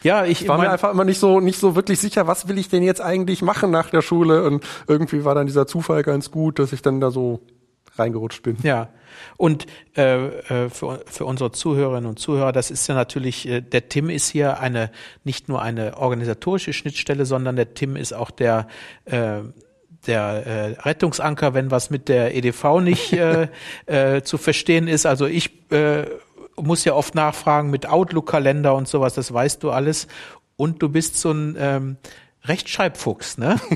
Ja, 0.02 0.24
ich, 0.24 0.42
Ich 0.42 0.48
war 0.48 0.58
mir 0.58 0.70
einfach 0.70 0.92
immer 0.92 1.04
nicht 1.04 1.18
so, 1.18 1.40
nicht 1.40 1.58
so 1.58 1.74
wirklich 1.74 2.00
sicher, 2.00 2.26
was 2.26 2.48
will 2.48 2.58
ich 2.58 2.68
denn 2.68 2.82
jetzt 2.82 3.00
eigentlich 3.00 3.42
machen 3.42 3.70
nach 3.70 3.90
der 3.90 4.02
Schule 4.02 4.44
und 4.44 4.64
irgendwie 4.86 5.24
war 5.24 5.34
dann 5.34 5.46
dieser 5.46 5.66
Zufall 5.66 6.02
ganz 6.02 6.30
gut, 6.30 6.58
dass 6.58 6.72
ich 6.72 6.82
dann 6.82 7.00
da 7.00 7.10
so 7.10 7.40
reingerutscht 7.98 8.42
bin. 8.42 8.56
Ja, 8.62 8.88
und 9.36 9.66
äh, 9.96 10.26
äh, 10.26 10.70
für, 10.70 11.02
für 11.06 11.24
unsere 11.24 11.52
Zuhörerinnen 11.52 12.08
und 12.08 12.18
Zuhörer, 12.18 12.52
das 12.52 12.70
ist 12.70 12.86
ja 12.86 12.94
natürlich, 12.94 13.48
äh, 13.48 13.60
der 13.60 13.88
Tim 13.88 14.10
ist 14.10 14.28
hier 14.28 14.60
eine 14.60 14.90
nicht 15.24 15.48
nur 15.48 15.62
eine 15.62 15.96
organisatorische 15.96 16.72
Schnittstelle, 16.72 17.26
sondern 17.26 17.56
der 17.56 17.74
Tim 17.74 17.96
ist 17.96 18.12
auch 18.12 18.30
der 18.30 18.68
äh, 19.04 19.40
der 20.06 20.46
äh, 20.46 20.80
Rettungsanker, 20.82 21.54
wenn 21.54 21.70
was 21.70 21.90
mit 21.90 22.08
der 22.08 22.34
EDV 22.34 22.80
nicht 22.80 23.12
äh, 23.12 23.48
äh, 23.86 24.22
zu 24.22 24.38
verstehen 24.38 24.88
ist. 24.88 25.04
Also 25.04 25.26
ich 25.26 25.70
äh, 25.72 26.04
muss 26.56 26.84
ja 26.84 26.94
oft 26.94 27.14
nachfragen 27.14 27.70
mit 27.70 27.88
Outlook-Kalender 27.88 28.74
und 28.74 28.88
sowas, 28.88 29.14
das 29.14 29.32
weißt 29.32 29.62
du 29.62 29.70
alles. 29.70 30.06
Und 30.56 30.82
du 30.82 30.88
bist 30.88 31.16
so 31.18 31.32
ein 31.32 31.56
ähm, 31.58 31.96
Rechtschreibfuchs, 32.48 33.38
ne? 33.38 33.56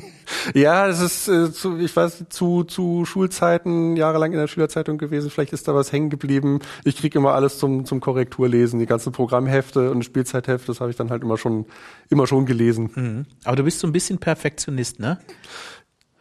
Ja, 0.55 0.87
es 0.87 1.01
ist 1.01 1.27
äh, 1.27 1.53
zu, 1.53 1.77
ich 1.79 1.95
weiß, 1.95 2.27
zu, 2.29 2.63
zu 2.63 3.05
Schulzeiten 3.05 3.97
jahrelang 3.97 4.31
in 4.31 4.39
der 4.39 4.47
Schülerzeitung 4.47 4.97
gewesen. 4.97 5.29
Vielleicht 5.29 5.53
ist 5.53 5.67
da 5.67 5.75
was 5.75 5.91
hängen 5.91 6.09
geblieben. 6.09 6.61
Ich 6.85 6.97
krieg 6.97 7.17
immer 7.17 7.35
alles 7.35 7.59
zum, 7.59 7.85
zum 7.85 7.99
Korrekturlesen. 7.99 8.79
Die 8.79 8.87
ganzen 8.87 9.11
Programmhefte 9.13 9.91
und 9.91 10.05
Spielzeithefte, 10.05 10.69
das 10.69 10.81
habe 10.81 10.91
ich 10.91 10.97
dann 10.97 11.11
halt 11.11 11.25
immer 11.25 11.37
schon, 11.37 11.67
immer 12.11 12.29
schon 12.29 12.47
gelesen. 12.47 12.91
Mhm. 12.95 13.27
Aber 13.43 13.57
du 13.57 13.65
bist 13.65 13.81
so 13.81 13.89
ein 13.89 13.93
bisschen 13.93 14.19
Perfektionist, 14.19 15.01
ne? 15.01 15.19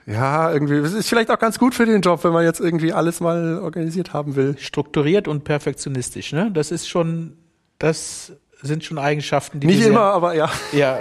Ja, 0.08 0.52
irgendwie, 0.52 0.74
es 0.78 0.94
ist 0.94 1.08
vielleicht 1.08 1.30
auch 1.30 1.38
ganz 1.38 1.60
gut 1.60 1.76
für 1.76 1.86
den 1.86 2.02
Job, 2.02 2.24
wenn 2.24 2.34
man 2.34 2.44
jetzt 2.44 2.60
irgendwie 2.60 2.94
alles 2.94 3.20
mal 3.20 3.60
organisiert 3.60 4.12
haben 4.12 4.36
will. 4.36 4.56
strukturiert 4.58 5.28
und 5.28 5.44
perfektionistisch, 5.44 6.34
ne? 6.34 6.50
Das 6.52 6.72
ist 6.72 6.90
schon, 6.90 7.38
das 7.78 8.34
sind 8.62 8.84
schon 8.84 8.98
Eigenschaften, 8.98 9.60
die 9.60 9.67
Nicht 9.67 9.82
immer, 9.82 10.02
aber 10.02 10.36
ja. 10.36 10.50
Ja. 10.72 11.00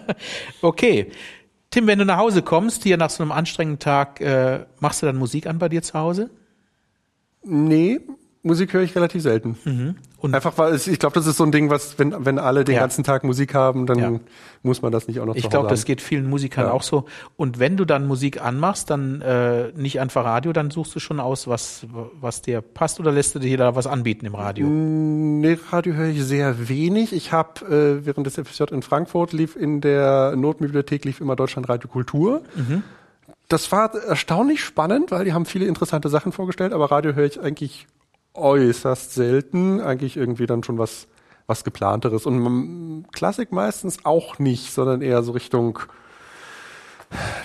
okay. 0.62 1.10
Tim, 1.70 1.86
wenn 1.86 1.98
du 1.98 2.04
nach 2.04 2.16
Hause 2.16 2.42
kommst, 2.42 2.82
hier 2.82 2.96
nach 2.96 3.10
so 3.10 3.22
einem 3.22 3.32
anstrengenden 3.32 3.78
Tag, 3.78 4.20
äh, 4.20 4.64
machst 4.80 5.02
du 5.02 5.06
dann 5.06 5.16
Musik 5.16 5.46
an 5.46 5.58
bei 5.58 5.68
dir 5.68 5.82
zu 5.82 5.94
Hause? 5.94 6.30
Nee, 7.42 8.00
Musik 8.48 8.72
höre 8.72 8.82
ich 8.82 8.96
relativ 8.96 9.22
selten. 9.22 9.56
Und 10.20 10.34
Einfach 10.34 10.58
weil 10.58 10.72
es, 10.74 10.88
ich 10.88 10.98
glaube, 10.98 11.14
das 11.14 11.26
ist 11.28 11.36
so 11.36 11.44
ein 11.44 11.52
Ding, 11.52 11.70
was, 11.70 11.96
wenn, 12.00 12.24
wenn 12.26 12.40
alle 12.40 12.64
den 12.64 12.74
Ja. 12.74 12.80
ganzen 12.80 13.04
Tag 13.04 13.22
Musik 13.22 13.54
haben, 13.54 13.86
dann 13.86 13.98
Ja. 14.00 14.12
muss 14.64 14.82
man 14.82 14.90
das 14.90 15.06
nicht 15.06 15.20
auch 15.20 15.26
noch 15.26 15.36
ich 15.36 15.48
glaube, 15.48 15.68
das 15.68 15.84
geht 15.84 16.00
vielen 16.02 16.28
Musikern 16.28 16.64
Ja. 16.66 16.72
auch 16.72 16.82
so. 16.82 17.04
Und 17.36 17.60
wenn 17.60 17.76
du 17.76 17.84
dann 17.84 18.08
Musik 18.08 18.42
anmachst, 18.44 18.90
dann 18.90 19.20
äh, 19.22 19.68
nicht 19.76 20.00
einfach 20.00 20.24
Radio, 20.24 20.52
dann 20.52 20.72
suchst 20.72 20.96
du 20.96 20.98
schon 20.98 21.20
aus, 21.20 21.46
was, 21.46 21.86
was 22.20 22.42
dir 22.42 22.60
passt 22.62 22.98
oder 22.98 23.12
lässt 23.12 23.36
du 23.36 23.38
dir 23.38 23.56
da 23.56 23.76
was 23.76 23.86
anbieten 23.86 24.26
im 24.26 24.34
Radio? 24.34 24.66
Nee, 24.66 25.56
Radio 25.70 25.94
höre 25.94 26.08
ich 26.08 26.24
sehr 26.24 26.68
wenig. 26.68 27.12
Ich 27.12 27.30
habe 27.32 27.64
äh, 28.00 28.04
während 28.04 28.26
des 28.26 28.34
FSJ 28.34 28.64
in 28.72 28.82
Frankfurt 28.82 29.32
lief 29.32 29.54
in 29.54 29.80
der 29.80 30.34
Notbibliothek 30.34 31.04
lief 31.04 31.20
immer 31.20 31.36
Deutschland 31.36 31.68
Radio 31.68 31.88
Kultur. 31.88 32.42
Das 33.48 33.70
war 33.72 33.94
erstaunlich 33.94 34.62
spannend, 34.62 35.10
weil 35.10 35.24
die 35.24 35.32
haben 35.32 35.46
viele 35.46 35.66
interessante 35.66 36.08
Sachen 36.08 36.32
vorgestellt, 36.32 36.72
aber 36.72 36.90
Radio 36.90 37.14
höre 37.14 37.24
ich 37.26 37.40
eigentlich 37.40 37.86
äußerst 38.38 39.14
selten, 39.14 39.80
eigentlich 39.80 40.16
irgendwie 40.16 40.46
dann 40.46 40.62
schon 40.62 40.78
was 40.78 41.08
was 41.48 41.64
geplanteres 41.64 42.26
und 42.26 43.06
Klassik 43.10 43.52
meistens 43.52 44.04
auch 44.04 44.38
nicht, 44.38 44.70
sondern 44.70 45.00
eher 45.00 45.22
so 45.22 45.32
Richtung 45.32 45.78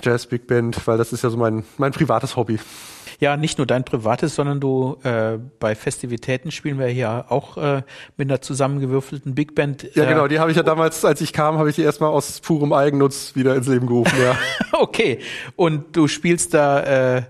Jazz 0.03 0.27
Big 0.27 0.45
Band, 0.45 0.85
weil 0.85 0.97
das 0.97 1.13
ist 1.13 1.23
ja 1.23 1.29
so 1.29 1.37
mein 1.37 1.63
mein 1.77 1.93
privates 1.93 2.35
Hobby. 2.35 2.59
Ja, 3.19 3.37
nicht 3.37 3.57
nur 3.57 3.65
dein 3.65 3.85
privates, 3.85 4.35
sondern 4.35 4.59
du 4.59 4.97
äh, 5.03 5.37
bei 5.59 5.75
Festivitäten 5.75 6.51
spielen 6.51 6.77
wir 6.77 6.87
hier 6.87 7.25
auch 7.29 7.55
äh, 7.55 7.83
mit 8.17 8.29
einer 8.29 8.41
zusammengewürfelten 8.41 9.33
Big 9.33 9.55
Band. 9.55 9.87
Ja, 9.95 10.03
äh, 10.03 10.07
genau, 10.07 10.27
die 10.27 10.39
habe 10.39 10.51
ich 10.51 10.57
ja 10.57 10.63
damals, 10.63 11.05
als 11.05 11.21
ich 11.21 11.31
kam, 11.31 11.57
habe 11.57 11.69
ich 11.69 11.75
die 11.75 11.83
erstmal 11.83 12.09
aus 12.09 12.41
purem 12.41 12.73
Eigennutz 12.73 13.33
wieder 13.35 13.55
ins 13.55 13.67
Leben 13.67 13.87
gerufen, 13.87 14.17
ja. 14.21 14.35
Okay, 14.73 15.19
und 15.55 15.95
du 15.95 16.09
spielst 16.09 16.53
da 16.53 17.17
äh, 17.17 17.23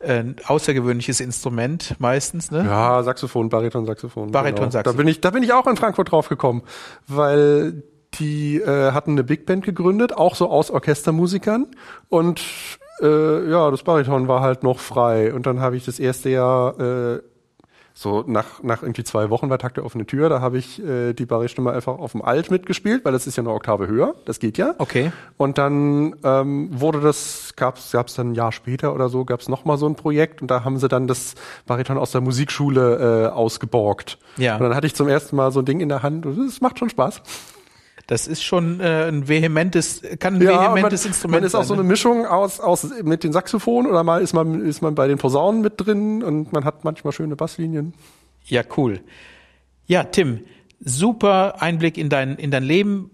ein 0.00 0.36
außergewöhnliches 0.44 1.20
Instrument 1.20 1.96
meistens, 1.98 2.50
ne? 2.50 2.64
Ja, 2.64 3.02
Saxophon, 3.02 3.48
Bariton-Saxophon. 3.48 4.30
Bariton-Saxophon. 4.30 4.96
Da 4.96 4.96
bin 4.96 5.08
ich, 5.08 5.20
da 5.20 5.30
bin 5.30 5.42
ich 5.42 5.52
auch 5.52 5.66
in 5.66 5.76
Frankfurt 5.76 6.10
drauf 6.10 6.28
gekommen, 6.28 6.62
weil 7.06 7.82
die 8.14 8.56
äh, 8.56 8.92
hatten 8.92 9.12
eine 9.12 9.24
Big 9.24 9.46
Band 9.46 9.64
gegründet, 9.64 10.12
auch 10.12 10.34
so 10.34 10.48
aus 10.50 10.70
Orchestermusikern 10.70 11.68
und 12.08 12.42
äh, 13.00 13.50
ja, 13.50 13.70
das 13.70 13.82
Bariton 13.82 14.28
war 14.28 14.40
halt 14.40 14.62
noch 14.62 14.78
frei 14.78 15.34
und 15.34 15.46
dann 15.46 15.60
habe 15.60 15.76
ich 15.76 15.84
das 15.84 15.98
erste 15.98 16.30
Jahr 16.30 16.78
äh, 16.80 17.20
so 17.98 18.24
nach 18.26 18.62
nach 18.62 18.82
irgendwie 18.82 19.04
zwei 19.04 19.30
Wochen 19.30 19.48
bei 19.48 19.56
Tag 19.56 19.72
der 19.72 19.84
offene 19.86 20.04
Tür, 20.04 20.28
da 20.28 20.42
habe 20.42 20.58
ich 20.58 20.84
äh, 20.84 21.14
die 21.14 21.24
Baristimme 21.24 21.72
einfach 21.72 21.98
auf 21.98 22.12
dem 22.12 22.20
Alt 22.20 22.50
mitgespielt, 22.50 23.06
weil 23.06 23.12
das 23.12 23.26
ist 23.26 23.36
ja 23.36 23.42
eine 23.42 23.50
Oktave 23.50 23.88
höher, 23.88 24.14
das 24.26 24.38
geht 24.38 24.58
ja. 24.58 24.74
Okay. 24.76 25.12
Und 25.38 25.56
dann 25.56 26.14
ähm, 26.22 26.68
wurde 26.78 27.00
das, 27.00 27.54
gab's 27.56 27.92
gab's 27.92 28.12
dann 28.12 28.32
ein 28.32 28.34
Jahr 28.34 28.52
später 28.52 28.94
oder 28.94 29.08
so, 29.08 29.24
gab's 29.24 29.48
noch 29.48 29.64
mal 29.64 29.78
so 29.78 29.88
ein 29.88 29.94
Projekt 29.94 30.42
und 30.42 30.50
da 30.50 30.62
haben 30.62 30.76
sie 30.78 30.88
dann 30.88 31.06
das 31.06 31.36
Bariton 31.64 31.96
aus 31.96 32.10
der 32.10 32.20
Musikschule 32.20 33.28
äh, 33.28 33.32
ausgeborgt. 33.32 34.18
Ja. 34.36 34.56
Und 34.56 34.62
dann 34.64 34.74
hatte 34.74 34.86
ich 34.86 34.94
zum 34.94 35.08
ersten 35.08 35.34
Mal 35.34 35.50
so 35.50 35.60
ein 35.60 35.64
Ding 35.64 35.80
in 35.80 35.88
der 35.88 36.02
Hand 36.02 36.26
und 36.26 36.38
es 36.38 36.60
macht 36.60 36.78
schon 36.78 36.90
Spaß. 36.90 37.22
Das 38.06 38.28
ist 38.28 38.44
schon 38.44 38.78
äh, 38.80 39.08
ein 39.08 39.26
vehementes, 39.26 40.00
kann 40.20 40.36
ein 40.36 40.42
Ja, 40.42 40.74
vehementes 40.74 41.02
man, 41.02 41.08
Instrument 41.10 41.40
man 41.40 41.46
ist 41.46 41.54
auch 41.54 41.60
sein. 41.60 41.68
so 41.68 41.74
eine 41.74 41.82
ne? 41.82 41.88
Mischung 41.88 42.24
aus, 42.24 42.60
aus 42.60 42.86
mit 43.02 43.24
den 43.24 43.32
Saxophonen 43.32 43.90
oder 43.90 44.04
mal 44.04 44.22
ist 44.22 44.32
man, 44.32 44.64
ist 44.64 44.80
man 44.80 44.94
bei 44.94 45.08
den 45.08 45.18
Posaunen 45.18 45.60
mit 45.60 45.74
drin 45.76 46.22
und 46.22 46.52
man 46.52 46.64
hat 46.64 46.84
manchmal 46.84 47.12
schöne 47.12 47.34
Basslinien. 47.34 47.94
Ja, 48.44 48.62
cool. 48.76 49.00
Ja, 49.86 50.04
Tim, 50.04 50.40
super 50.80 51.60
Einblick 51.60 51.98
in 51.98 52.08
dein, 52.08 52.36
in 52.36 52.50
dein 52.52 52.62
Leben. 52.62 53.10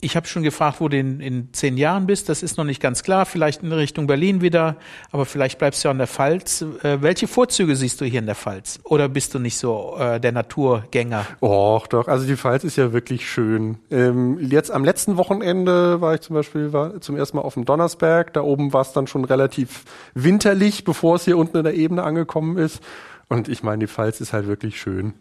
Ich 0.00 0.14
habe 0.14 0.28
schon 0.28 0.44
gefragt, 0.44 0.80
wo 0.80 0.86
du 0.86 0.96
in, 0.96 1.18
in 1.18 1.52
zehn 1.52 1.76
Jahren 1.76 2.06
bist. 2.06 2.28
Das 2.28 2.44
ist 2.44 2.56
noch 2.56 2.64
nicht 2.64 2.80
ganz 2.80 3.02
klar. 3.02 3.26
Vielleicht 3.26 3.64
in 3.64 3.72
Richtung 3.72 4.06
Berlin 4.06 4.40
wieder, 4.40 4.76
aber 5.10 5.26
vielleicht 5.26 5.58
bleibst 5.58 5.82
du 5.82 5.88
ja 5.88 5.90
an 5.90 5.98
der 5.98 6.06
Pfalz. 6.06 6.62
Äh, 6.84 7.02
welche 7.02 7.26
Vorzüge 7.26 7.74
siehst 7.74 8.00
du 8.00 8.04
hier 8.04 8.20
in 8.20 8.26
der 8.26 8.36
Pfalz? 8.36 8.78
Oder 8.84 9.08
bist 9.08 9.34
du 9.34 9.40
nicht 9.40 9.58
so 9.58 9.96
äh, 9.98 10.20
der 10.20 10.30
Naturgänger? 10.30 11.26
Och, 11.42 11.88
doch. 11.88 12.06
Also 12.06 12.28
die 12.28 12.36
Pfalz 12.36 12.62
ist 12.62 12.76
ja 12.76 12.92
wirklich 12.92 13.28
schön. 13.28 13.78
Ähm, 13.90 14.38
jetzt 14.38 14.70
am 14.70 14.84
letzten 14.84 15.16
Wochenende 15.16 16.00
war 16.00 16.14
ich 16.14 16.20
zum 16.20 16.34
Beispiel 16.34 16.72
war 16.72 17.00
zum 17.00 17.16
ersten 17.16 17.38
Mal 17.38 17.42
auf 17.42 17.54
dem 17.54 17.64
Donnersberg. 17.64 18.32
Da 18.34 18.42
oben 18.42 18.72
war 18.72 18.82
es 18.82 18.92
dann 18.92 19.08
schon 19.08 19.24
relativ 19.24 19.82
winterlich, 20.14 20.84
bevor 20.84 21.16
es 21.16 21.24
hier 21.24 21.36
unten 21.36 21.56
in 21.56 21.64
der 21.64 21.74
Ebene 21.74 22.04
angekommen 22.04 22.56
ist. 22.56 22.84
Und 23.28 23.48
ich 23.48 23.64
meine, 23.64 23.80
die 23.80 23.88
Pfalz 23.88 24.20
ist 24.20 24.32
halt 24.32 24.46
wirklich 24.46 24.80
schön. 24.80 25.14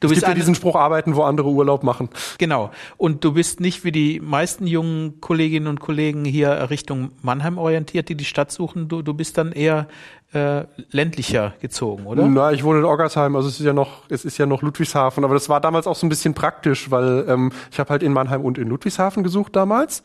Du 0.00 0.08
es 0.08 0.14
gibt 0.14 0.26
ja 0.26 0.34
diesen 0.34 0.54
Spruch, 0.54 0.76
arbeiten, 0.76 1.16
wo 1.16 1.22
andere 1.22 1.48
Urlaub 1.48 1.82
machen. 1.82 2.08
Genau. 2.38 2.70
Und 2.96 3.24
du 3.24 3.32
bist 3.32 3.60
nicht 3.60 3.84
wie 3.84 3.92
die 3.92 4.20
meisten 4.20 4.66
jungen 4.66 5.20
Kolleginnen 5.20 5.66
und 5.66 5.80
Kollegen 5.80 6.24
hier 6.24 6.70
Richtung 6.70 7.12
Mannheim 7.22 7.58
orientiert, 7.58 8.08
die 8.08 8.14
die 8.14 8.24
Stadt 8.24 8.52
suchen. 8.52 8.88
Du, 8.88 9.02
du 9.02 9.14
bist 9.14 9.38
dann 9.38 9.52
eher 9.52 9.88
äh, 10.32 10.64
ländlicher 10.90 11.54
gezogen, 11.60 12.06
oder? 12.06 12.26
Na, 12.26 12.52
ich 12.52 12.62
wohne 12.62 12.78
in 12.78 12.84
Oggersheim, 12.84 13.34
also 13.34 13.48
es 13.48 13.58
ist 13.58 13.66
ja 13.66 13.72
noch, 13.72 14.08
es 14.08 14.24
ist 14.24 14.38
ja 14.38 14.46
noch 14.46 14.62
Ludwigshafen, 14.62 15.24
aber 15.24 15.34
das 15.34 15.48
war 15.48 15.60
damals 15.60 15.86
auch 15.86 15.96
so 15.96 16.06
ein 16.06 16.08
bisschen 16.08 16.34
praktisch, 16.34 16.90
weil 16.90 17.24
ähm, 17.28 17.50
ich 17.72 17.80
habe 17.80 17.90
halt 17.90 18.02
in 18.02 18.12
Mannheim 18.12 18.42
und 18.42 18.56
in 18.56 18.68
Ludwigshafen 18.68 19.24
gesucht 19.24 19.56
damals. 19.56 20.04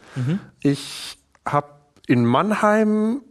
Ich 0.62 1.18
habe 1.46 1.68
in 2.08 2.26
Mannheim 2.26 3.22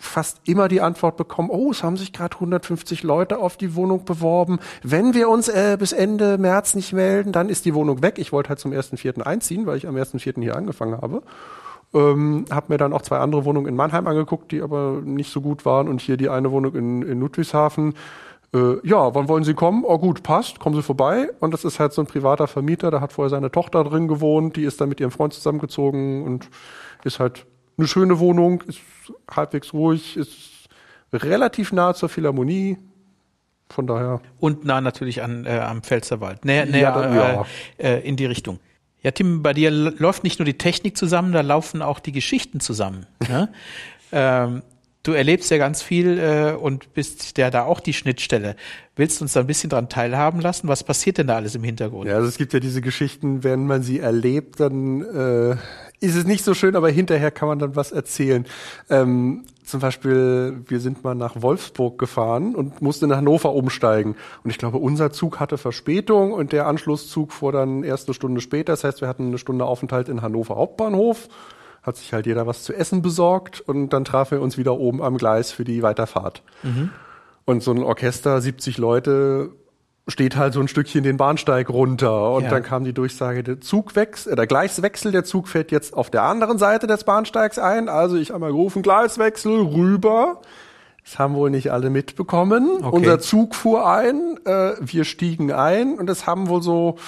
fast 0.00 0.40
immer 0.48 0.68
die 0.68 0.80
Antwort 0.80 1.16
bekommen, 1.18 1.50
oh, 1.50 1.70
es 1.70 1.82
haben 1.82 1.98
sich 1.98 2.12
gerade 2.12 2.34
150 2.34 3.02
Leute 3.02 3.38
auf 3.38 3.58
die 3.58 3.74
Wohnung 3.74 4.04
beworben. 4.04 4.58
Wenn 4.82 5.12
wir 5.14 5.28
uns 5.28 5.48
äh, 5.48 5.76
bis 5.78 5.92
Ende 5.92 6.38
März 6.38 6.74
nicht 6.74 6.94
melden, 6.94 7.32
dann 7.32 7.50
ist 7.50 7.66
die 7.66 7.74
Wohnung 7.74 8.02
weg. 8.02 8.18
Ich 8.18 8.32
wollte 8.32 8.48
halt 8.48 8.58
zum 8.58 8.72
1.4. 8.72 9.20
einziehen, 9.20 9.66
weil 9.66 9.76
ich 9.76 9.86
am 9.86 9.96
1.4. 9.96 10.40
hier 10.40 10.56
angefangen 10.56 11.00
habe. 11.00 11.22
Ähm, 11.92 12.46
habe 12.50 12.66
mir 12.72 12.78
dann 12.78 12.92
auch 12.92 13.02
zwei 13.02 13.18
andere 13.18 13.44
Wohnungen 13.44 13.66
in 13.66 13.76
Mannheim 13.76 14.06
angeguckt, 14.06 14.52
die 14.52 14.62
aber 14.62 15.02
nicht 15.04 15.30
so 15.30 15.42
gut 15.42 15.64
waren 15.66 15.86
und 15.86 16.00
hier 16.00 16.16
die 16.16 16.30
eine 16.30 16.50
Wohnung 16.50 16.74
in, 16.74 17.02
in 17.02 17.20
Ludwigshafen. 17.20 17.94
Äh, 18.54 18.86
ja, 18.86 19.14
wann 19.14 19.28
wollen 19.28 19.44
Sie 19.44 19.54
kommen? 19.54 19.84
Oh 19.84 19.98
gut, 19.98 20.22
passt, 20.22 20.60
kommen 20.60 20.76
Sie 20.76 20.82
vorbei. 20.82 21.28
Und 21.40 21.52
das 21.52 21.64
ist 21.64 21.78
halt 21.78 21.92
so 21.92 22.00
ein 22.00 22.06
privater 22.06 22.46
Vermieter, 22.46 22.90
da 22.90 23.00
hat 23.02 23.12
vorher 23.12 23.30
seine 23.30 23.50
Tochter 23.50 23.84
drin 23.84 24.08
gewohnt, 24.08 24.56
die 24.56 24.64
ist 24.64 24.80
dann 24.80 24.88
mit 24.88 24.98
ihrem 24.98 25.10
Freund 25.10 25.34
zusammengezogen 25.34 26.24
und 26.24 26.48
ist 27.04 27.20
halt 27.20 27.46
eine 27.80 27.88
schöne 27.88 28.18
Wohnung, 28.18 28.62
ist 28.62 28.80
halbwegs 29.30 29.72
ruhig, 29.72 30.16
ist 30.16 30.68
relativ 31.12 31.72
nah 31.72 31.94
zur 31.94 32.08
Philharmonie. 32.08 32.78
Von 33.68 33.86
daher. 33.86 34.20
Und 34.40 34.64
nah 34.64 34.80
natürlich 34.80 35.22
an, 35.22 35.46
äh, 35.46 35.60
am 35.60 35.82
Pfälzerwald. 35.82 36.44
Näher, 36.44 36.66
näher 36.66 36.90
Ja, 36.90 37.14
ja. 37.14 37.46
Äh, 37.78 37.98
äh, 37.98 38.00
in 38.00 38.16
die 38.16 38.26
Richtung. 38.26 38.58
Ja, 39.02 39.12
Tim, 39.12 39.42
bei 39.42 39.54
dir 39.54 39.70
läuft 39.70 40.24
nicht 40.24 40.38
nur 40.38 40.44
die 40.44 40.58
Technik 40.58 40.96
zusammen, 40.96 41.32
da 41.32 41.40
laufen 41.40 41.80
auch 41.80 42.00
die 42.00 42.12
Geschichten 42.12 42.60
zusammen. 42.60 43.06
Ne? 43.28 43.48
ähm, 44.12 44.62
du 45.04 45.12
erlebst 45.12 45.50
ja 45.50 45.58
ganz 45.58 45.82
viel 45.82 46.18
äh, 46.18 46.52
und 46.52 46.92
bist 46.92 47.38
ja 47.38 47.50
da 47.50 47.62
auch 47.62 47.80
die 47.80 47.94
Schnittstelle. 47.94 48.56
Willst 48.96 49.20
du 49.20 49.24
uns 49.24 49.32
da 49.32 49.40
ein 49.40 49.46
bisschen 49.46 49.70
dran 49.70 49.88
teilhaben 49.88 50.40
lassen? 50.40 50.68
Was 50.68 50.84
passiert 50.84 51.18
denn 51.18 51.28
da 51.28 51.36
alles 51.36 51.54
im 51.54 51.64
Hintergrund? 51.64 52.08
Ja, 52.08 52.16
also 52.16 52.28
es 52.28 52.36
gibt 52.36 52.52
ja 52.52 52.60
diese 52.60 52.82
Geschichten, 52.82 53.42
wenn 53.42 53.66
man 53.66 53.82
sie 53.82 54.00
erlebt, 54.00 54.60
dann 54.60 55.02
äh, 55.02 55.56
ist 56.00 56.16
es 56.16 56.24
nicht 56.24 56.44
so 56.44 56.54
schön, 56.54 56.76
aber 56.76 56.88
hinterher 56.88 57.30
kann 57.30 57.48
man 57.48 57.58
dann 57.58 57.76
was 57.76 57.92
erzählen. 57.92 58.46
Ähm, 58.88 59.44
zum 59.64 59.80
Beispiel, 59.80 60.62
wir 60.66 60.80
sind 60.80 61.04
mal 61.04 61.14
nach 61.14 61.42
Wolfsburg 61.42 61.98
gefahren 61.98 62.56
und 62.56 62.82
mussten 62.82 63.04
in 63.04 63.16
Hannover 63.16 63.52
umsteigen. 63.52 64.16
Und 64.42 64.50
ich 64.50 64.58
glaube, 64.58 64.78
unser 64.78 65.12
Zug 65.12 65.38
hatte 65.38 65.58
Verspätung 65.58 66.32
und 66.32 66.52
der 66.52 66.66
Anschlusszug 66.66 67.32
fuhr 67.32 67.52
dann 67.52 67.84
erst 67.84 68.08
eine 68.08 68.14
Stunde 68.14 68.40
später. 68.40 68.72
Das 68.72 68.82
heißt, 68.82 69.00
wir 69.00 69.08
hatten 69.08 69.28
eine 69.28 69.38
Stunde 69.38 69.66
Aufenthalt 69.66 70.08
in 70.08 70.22
Hannover 70.22 70.56
Hauptbahnhof. 70.56 71.28
Hat 71.82 71.96
sich 71.96 72.12
halt 72.12 72.26
jeder 72.26 72.46
was 72.46 72.64
zu 72.64 72.74
essen 72.74 73.00
besorgt 73.00 73.60
und 73.60 73.90
dann 73.90 74.04
trafen 74.04 74.38
wir 74.38 74.42
uns 74.42 74.58
wieder 74.58 74.76
oben 74.78 75.02
am 75.02 75.16
Gleis 75.18 75.52
für 75.52 75.64
die 75.64 75.82
Weiterfahrt. 75.82 76.42
Und 77.44 77.62
so 77.62 77.70
ein 77.70 77.82
Orchester, 77.82 78.40
70 78.40 78.78
Leute, 78.78 79.50
steht 80.10 80.36
halt 80.36 80.52
so 80.54 80.60
ein 80.60 80.68
Stückchen 80.68 81.02
den 81.02 81.16
Bahnsteig 81.16 81.68
runter. 81.70 82.32
Und 82.32 82.44
Ja. 82.44 82.50
dann 82.50 82.62
kam 82.62 82.84
die 82.84 82.92
Durchsage, 82.92 83.42
der 83.42 83.60
Zugwechsel, 83.60 84.32
äh, 84.32 84.36
der 84.36 84.46
Gleiswechsel, 84.46 85.12
der 85.12 85.24
Zug 85.24 85.48
fährt 85.48 85.70
jetzt 85.70 85.94
auf 85.94 86.10
der 86.10 86.22
anderen 86.22 86.58
Seite 86.58 86.86
des 86.86 87.04
Bahnsteigs 87.04 87.58
ein. 87.58 87.88
Also 87.88 88.16
ich 88.16 88.34
einmal 88.34 88.50
gerufen, 88.50 88.82
Gleiswechsel 88.82 89.60
rüber. 89.60 90.40
Das 91.10 91.18
haben 91.18 91.34
wohl 91.34 91.50
nicht 91.50 91.72
alle 91.72 91.90
mitbekommen. 91.90 92.68
Okay. 92.84 92.96
Unser 92.96 93.18
Zug 93.18 93.56
fuhr 93.56 93.84
ein, 93.90 94.38
äh, 94.44 94.74
wir 94.78 95.02
stiegen 95.04 95.50
ein 95.50 95.94
und 95.98 96.08
es 96.08 96.24
haben 96.24 96.48
wohl 96.48 96.62
so 96.62 96.98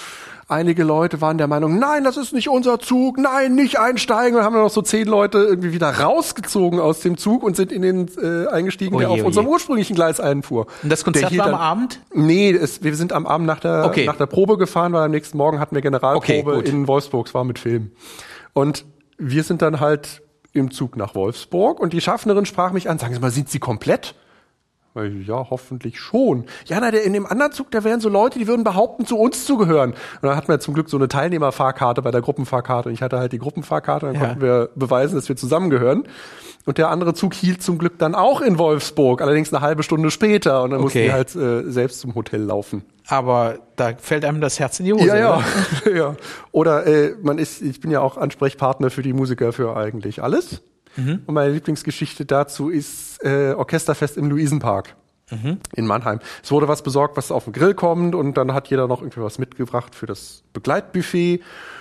einige 0.49 0.83
Leute 0.83 1.21
waren 1.21 1.39
der 1.39 1.47
Meinung, 1.47 1.79
nein, 1.79 2.03
das 2.03 2.17
ist 2.17 2.33
nicht 2.33 2.49
unser 2.49 2.81
Zug, 2.81 3.17
nein, 3.17 3.55
nicht 3.55 3.79
einsteigen. 3.79 4.37
Und 4.37 4.45
haben 4.45 4.55
dann 4.55 4.65
noch 4.65 4.71
so 4.71 4.83
zehn 4.83 5.07
Leute 5.07 5.39
irgendwie 5.39 5.73
wieder 5.73 5.89
rausgezogen 6.01 6.81
aus 6.81 6.99
dem 6.99 7.17
Zug 7.17 7.45
und 7.45 7.55
sind 7.55 7.71
in 7.71 7.83
den 7.83 8.11
äh, 8.21 8.49
eingestiegen, 8.49 8.99
der 8.99 9.07
Oje, 9.09 9.09
auf 9.09 9.19
oje. 9.21 9.25
unserem 9.25 9.47
ursprünglichen 9.47 9.95
Gleis 9.95 10.19
einfuhr. 10.19 10.67
Und 10.83 10.91
das 10.91 11.05
Der 11.05 11.13
Konzert 11.13 11.39
war 11.39 11.47
am 11.47 11.55
Abend? 11.55 12.01
Nee, 12.13 12.51
es, 12.51 12.83
wir 12.83 12.97
sind 12.97 13.13
am 13.13 13.25
Abend 13.25 13.47
nach 13.47 13.61
der, 13.61 13.85
Okay. 13.87 14.05
nach 14.05 14.17
der 14.17 14.27
Probe 14.27 14.59
gefahren, 14.59 14.93
weil 14.93 15.05
am 15.05 15.13
nächsten 15.13 15.39
Morgen 15.39 15.61
hatten 15.61 15.77
wir 15.77 15.83
Generalprobe 15.83 16.57
Okay, 16.57 16.69
in 16.69 16.89
Wolfsburg, 16.89 17.29
es 17.29 17.35
war 17.35 17.45
mit 17.45 17.61
Film. 17.61 17.93
Und 18.53 18.85
wir 19.17 19.45
sind 19.45 19.63
dann 19.63 19.79
halt 19.79 20.23
im 20.53 20.71
Zug 20.71 20.97
nach 20.97 21.15
Wolfsburg 21.15 21.81
und 21.81 21.93
die 21.93 22.01
Schaffnerin 22.01 22.47
sprach 22.47 22.73
mich 22.73 22.89
an, 22.89 22.99
sagen 22.99 23.15
Sie 23.15 23.21
mal, 23.21 23.31
sind 23.31 23.49
Sie 23.49 23.59
komplett? 23.59 24.15
Ja, 24.95 25.47
hoffentlich 25.49 25.99
schon. 25.99 26.45
Ja, 26.67 26.79
na, 26.81 26.91
der, 26.91 27.03
in 27.05 27.15
dem 27.15 27.25
anderen 27.27 27.53
Zug, 27.53 27.71
da 27.71 27.83
wären 27.83 28.01
so 28.01 28.09
Leute, 28.11 28.39
die 28.39 28.47
würden 28.47 28.63
behaupten, 28.63 29.07
zu 29.07 29.17
uns 29.19 29.47
zu 29.47 29.57
gehören. 29.57 29.93
Und 29.93 29.99
dann 30.23 30.37
hatten 30.37 30.49
wir 30.49 30.61
zum 30.61 30.75
Glück 30.75 30.91
so 30.91 30.99
eine 30.99 31.09
Teilnehmerfahrkarte 31.09 32.03
bei 32.03 32.11
der 32.11 32.21
Gruppenfahrkarte 32.21 32.91
und 32.91 32.95
ich 32.95 33.01
hatte 33.03 33.19
halt 33.19 33.33
die 33.33 33.39
Gruppenfahrkarte, 33.39 34.07
dann 34.07 34.15
Ja. 34.17 34.21
konnten 34.21 34.41
wir 34.43 34.69
beweisen, 34.75 35.15
dass 35.15 35.29
wir 35.29 35.37
zusammengehören. 35.37 36.05
Und 36.65 36.79
der 36.79 36.91
andere 36.91 37.13
Zug 37.15 37.35
hielt 37.35 37.61
zum 37.63 37.77
Glück 37.79 37.99
dann 37.99 38.15
auch 38.15 38.41
in 38.41 38.57
Wolfsburg, 38.59 39.21
allerdings 39.21 39.53
eine 39.53 39.63
halbe 39.63 39.83
Stunde 39.83 40.13
später. 40.13 40.63
Und 40.63 40.71
dann 40.71 40.81
mussten 40.81 40.99
Okay. 40.99 41.07
wir 41.09 41.13
halt 41.15 41.35
äh, 41.35 41.69
selbst 41.71 41.99
zum 42.01 42.15
Hotel 42.15 42.41
laufen. 42.43 42.85
Aber 43.09 43.59
da 43.75 43.93
fällt 43.99 44.25
einem 44.25 44.41
das 44.41 44.61
Herz 44.61 44.79
in 44.79 44.85
die 44.87 44.93
Hose. 44.93 45.07
Ja, 45.07 45.17
ja. 45.17 45.43
oder? 45.85 45.93
ja. 45.97 46.17
Oder 46.53 46.87
äh, 46.87 47.15
man 47.21 47.39
ist, 47.39 47.63
ich 47.63 47.81
bin 47.81 47.91
ja 47.91 48.01
auch 48.01 48.17
Ansprechpartner 48.17 48.91
für 48.91 49.03
die 49.03 49.13
Musiker 49.13 49.53
für 49.53 49.77
eigentlich 49.77 50.23
alles. 50.23 50.63
Und 51.27 51.35
meine 51.35 51.53
Lieblingsgeschichte 51.53 52.25
dazu 52.25 52.69
ist 52.69 53.23
äh, 53.25 53.55
Orchesterfest 53.55 54.17
im 54.17 54.31
Luisenpark. 54.31 54.95
In 55.75 55.87
Mannheim. 55.87 56.21
Es 56.43 56.51
wurde 56.51 56.69
was 56.69 56.83
besorgt, 56.83 57.17
was 57.17 57.33
auf 57.33 57.45
den 57.45 57.55
Grill 57.55 57.73
kommt 57.75 58.15
und 58.15 58.37
dann 58.37 58.53
hat 58.53 58.69
jeder 58.69 58.87
noch 58.87 59.01
irgendwie 59.01 59.23
was 59.23 59.39
mitgebracht 59.39 59.95
für 59.95 60.05
das 60.05 60.43
Begleitbuffet. 60.53 61.41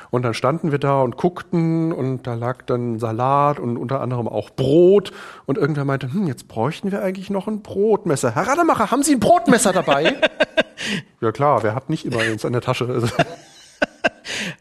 Und 0.10 0.24
dann 0.24 0.34
standen 0.34 0.72
wir 0.72 0.80
da 0.80 1.02
und 1.02 1.16
guckten 1.16 1.94
und 1.94 2.28
da 2.28 2.34
lag 2.34 2.64
dann 2.64 3.00
Salat 3.00 3.60
und 3.60 3.78
unter 3.78 4.02
anderem 4.02 4.28
auch 4.28 4.50
Brot. 4.50 5.12
Und 5.46 5.58
irgendwer 5.58 5.86
meinte, 5.86 6.12
hm, 6.12 6.28
jetzt 6.28 6.50
bräuchten 6.50 6.92
wir 6.92 7.02
eigentlich 7.02 7.30
noch 7.30 7.48
ein 7.48 7.62
Brotmesser. 7.62 8.36
Herr 8.36 8.48
Rademacher, 8.48 8.92
haben 8.92 9.04
Sie 9.04 9.14
ein 9.14 9.22
Brotmesser 9.22 9.72
dabei? 9.72 10.16
ja 11.22 11.32
klar, 11.32 11.64
wer 11.64 11.76
hat 11.76 11.90
nicht 11.90 12.06
immer 12.06 12.20
eins 12.20 12.44
an 12.44 12.52
der 12.52 12.62
Tasche? 12.62 12.88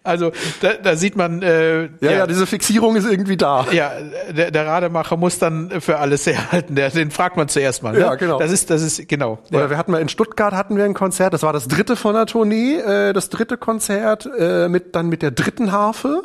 Also, 0.02 0.32
da, 0.62 0.72
da 0.82 0.96
sieht 0.96 1.14
man, 1.14 1.42
äh, 1.42 1.82
Ja, 2.00 2.10
ja, 2.10 2.26
diese 2.26 2.46
Fixierung 2.46 2.96
ist 2.96 3.04
irgendwie 3.04 3.36
da. 3.36 3.66
Ja, 3.70 3.92
der, 4.30 4.50
der 4.50 4.66
Rademacher 4.66 5.18
muss 5.18 5.38
dann 5.38 5.80
für 5.82 5.98
alles 5.98 6.24
herhalten. 6.26 6.74
Der, 6.74 6.88
den 6.88 7.10
fragt 7.10 7.36
man 7.36 7.48
zuerst 7.48 7.82
mal. 7.82 7.92
Ne? 7.92 8.00
Ja, 8.00 8.14
genau. 8.14 8.38
Das 8.38 8.50
ist, 8.50 8.70
das 8.70 8.80
ist 8.80 9.06
genau. 9.08 9.38
Oder 9.50 9.60
Ja. 9.64 9.70
wir 9.70 9.76
hatten 9.76 9.92
mal 9.92 10.00
in 10.00 10.08
Stuttgart 10.08 10.54
hatten 10.54 10.76
wir 10.78 10.84
ein 10.84 10.94
Konzert, 10.94 11.34
das 11.34 11.42
war 11.42 11.52
das 11.52 11.68
dritte 11.68 11.96
von 11.96 12.14
der 12.14 12.24
Tournee, 12.26 12.76
äh, 12.76 13.12
das 13.12 13.28
dritte 13.28 13.58
Konzert 13.58 14.26
äh, 14.38 14.68
mit 14.68 14.94
dann 14.96 15.08
mit 15.10 15.20
der 15.20 15.32
dritten 15.32 15.70
Harfe, 15.70 16.22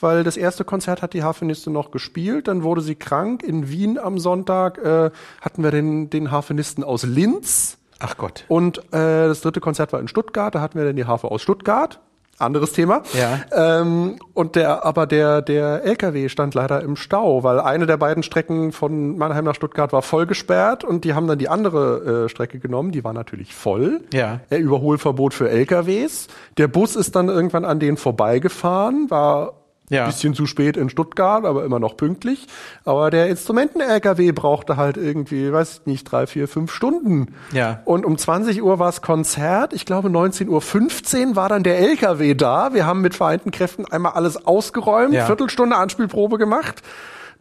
weil 0.00 0.24
das 0.24 0.36
erste 0.36 0.64
Konzert 0.64 1.00
hat 1.00 1.12
die 1.14 1.22
Harfenistin 1.22 1.72
noch 1.72 1.92
gespielt, 1.92 2.48
dann 2.48 2.64
wurde 2.64 2.80
sie 2.80 2.96
krank 2.96 3.44
in 3.44 3.68
Wien 3.68 3.96
am 3.96 4.18
Sonntag 4.18 4.78
äh, 4.78 5.10
hatten 5.40 5.62
wir 5.62 5.70
den 5.70 6.10
den 6.10 6.32
Harfenisten 6.32 6.82
aus 6.82 7.04
Linz 7.04 7.78
Ach 8.00 8.16
Gott. 8.16 8.44
und 8.48 8.78
äh, 8.92 9.28
das 9.28 9.40
dritte 9.40 9.60
Konzert 9.60 9.92
war 9.92 10.00
in 10.00 10.08
Stuttgart, 10.08 10.52
da 10.54 10.60
hatten 10.60 10.76
wir 10.78 10.84
dann 10.84 10.96
die 10.96 11.04
Harfe 11.06 11.30
aus 11.30 11.40
Stuttgart. 11.42 12.00
Anderes 12.38 12.72
Thema. 12.72 13.02
Ja. 13.12 13.80
Ähm, 13.80 14.18
und 14.34 14.56
der, 14.56 14.84
aber 14.84 15.06
der, 15.06 15.40
der 15.42 15.84
LKW 15.84 16.28
stand 16.28 16.54
leider 16.54 16.82
im 16.82 16.96
Stau, 16.96 17.44
weil 17.44 17.60
eine 17.60 17.86
der 17.86 17.96
beiden 17.96 18.22
Strecken 18.22 18.72
von 18.72 19.16
Mannheim 19.16 19.44
nach 19.44 19.54
Stuttgart 19.54 19.92
war 19.92 20.02
voll 20.02 20.26
gesperrt 20.26 20.84
und 20.84 21.04
die 21.04 21.14
haben 21.14 21.26
dann 21.26 21.38
die 21.38 21.48
andere 21.48 22.24
äh, 22.24 22.28
Strecke 22.28 22.58
genommen. 22.58 22.92
Die 22.92 23.04
war 23.04 23.12
natürlich 23.12 23.54
voll. 23.54 24.00
Ja. 24.12 24.40
Äh, 24.50 24.56
Überholverbot 24.56 25.34
für 25.34 25.48
LKWs. 25.48 26.28
Der 26.58 26.68
Bus 26.68 26.96
ist 26.96 27.14
dann 27.14 27.28
irgendwann 27.28 27.64
an 27.64 27.78
denen 27.78 27.96
vorbeigefahren, 27.96 29.10
war 29.10 29.63
Ja. 29.90 30.06
Bisschen 30.06 30.34
zu 30.34 30.46
spät 30.46 30.78
in 30.78 30.88
Stuttgart, 30.88 31.44
aber 31.44 31.64
immer 31.64 31.78
noch 31.78 31.96
pünktlich. 31.96 32.46
Aber 32.84 33.10
der 33.10 33.28
Instrumenten-LKW 33.28 34.32
brauchte 34.32 34.78
halt 34.78 34.96
irgendwie, 34.96 35.52
weiß 35.52 35.80
ich 35.80 35.86
nicht, 35.86 36.04
drei, 36.04 36.26
vier, 36.26 36.48
fünf 36.48 36.72
Stunden. 36.72 37.34
Ja. 37.52 37.82
Und 37.84 38.06
um 38.06 38.16
20 38.16 38.62
Uhr 38.62 38.78
war 38.78 38.88
es 38.88 39.02
Konzert. 39.02 39.74
Ich 39.74 39.84
glaube, 39.84 40.08
19.15 40.08 41.28
Uhr 41.28 41.36
war 41.36 41.50
dann 41.50 41.62
der 41.64 41.78
LKW 41.80 42.34
da. 42.34 42.72
Wir 42.72 42.86
haben 42.86 43.02
mit 43.02 43.14
vereinten 43.14 43.50
Kräften 43.50 43.84
einmal 43.84 44.12
alles 44.12 44.46
ausgeräumt, 44.46 45.12
ja. 45.12 45.26
Viertelstunde 45.26 45.76
Anspielprobe 45.76 46.38
gemacht. 46.38 46.82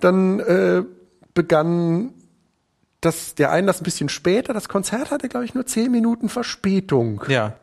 Dann 0.01 0.41
äh, 0.41 0.83
begann 1.33 2.13
das, 2.99 3.35
der 3.35 3.51
Einlass 3.51 3.79
ein 3.79 3.85
bisschen 3.85 4.09
später. 4.09 4.53
Das 4.53 4.67
Konzert 4.67 5.11
hatte, 5.11 5.29
glaube 5.29 5.45
ich, 5.45 5.53
nur 5.53 5.65
zehn 5.65 5.91
Minuten 5.91 6.27
Verspätung. 6.27 7.23
Ja. 7.27 7.53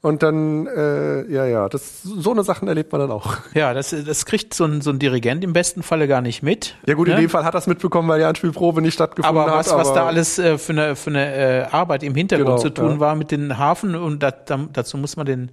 Und 0.00 0.22
dann, 0.22 0.66
äh, 0.68 1.28
ja, 1.30 1.44
ja, 1.44 1.68
das, 1.68 2.02
so 2.02 2.30
eine 2.30 2.44
Sachen 2.44 2.68
erlebt 2.68 2.92
man 2.92 3.00
dann 3.00 3.10
auch. 3.10 3.36
Ja, 3.54 3.74
das, 3.74 3.90
das 3.90 4.26
kriegt 4.26 4.54
so 4.54 4.64
ein, 4.64 4.80
so 4.80 4.90
ein 4.90 4.98
Dirigent 5.00 5.42
im 5.42 5.52
besten 5.52 5.82
Falle 5.82 6.06
gar 6.06 6.20
nicht 6.20 6.42
mit. 6.42 6.76
Ja 6.86 6.94
gut, 6.94 7.08
ne? 7.08 7.14
in 7.14 7.20
dem 7.22 7.30
Fall 7.30 7.44
hat 7.44 7.54
er 7.54 7.58
es 7.58 7.66
mitbekommen, 7.66 8.08
weil 8.08 8.20
die 8.20 8.24
Anspielprobe 8.24 8.80
nicht 8.80 8.94
stattgefunden 8.94 9.42
aber 9.42 9.52
was, 9.52 9.66
hat. 9.66 9.74
Aber 9.74 9.82
was 9.82 9.94
da 9.94 10.06
alles 10.06 10.38
äh, 10.38 10.58
für 10.58 10.72
eine, 10.72 10.94
für 10.94 11.10
eine 11.10 11.34
äh, 11.34 11.62
Arbeit 11.72 12.04
im 12.04 12.14
Hintergrund 12.14 12.48
genau, 12.48 12.62
zu 12.62 12.70
tun 12.70 12.90
ja. 12.92 13.00
war 13.00 13.16
mit 13.16 13.32
den 13.32 13.58
Hafen 13.58 13.96
und 13.96 14.22
da, 14.22 14.30
da, 14.30 14.68
dazu 14.72 14.98
muss 14.98 15.16
man 15.16 15.26
den 15.26 15.50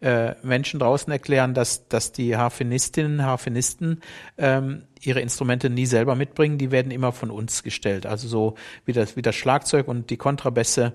äh, 0.00 0.34
Menschen 0.42 0.80
draußen 0.80 1.12
erklären, 1.12 1.54
dass, 1.54 1.88
dass 1.88 2.12
die 2.12 2.36
Harfenistinnen, 2.36 3.24
Harfenisten 3.24 4.00
ähm, 4.38 4.82
ihre 5.00 5.20
Instrumente 5.20 5.70
nie 5.70 5.86
selber 5.86 6.14
mitbringen, 6.14 6.58
die 6.58 6.70
werden 6.70 6.90
immer 6.90 7.12
von 7.12 7.30
uns 7.30 7.62
gestellt. 7.62 8.06
Also 8.06 8.26
so 8.26 8.54
wie 8.84 8.92
das, 8.92 9.16
wie 9.16 9.22
das 9.22 9.34
Schlagzeug 9.34 9.86
und 9.86 10.10
die 10.10 10.16
Kontrabässe 10.16 10.94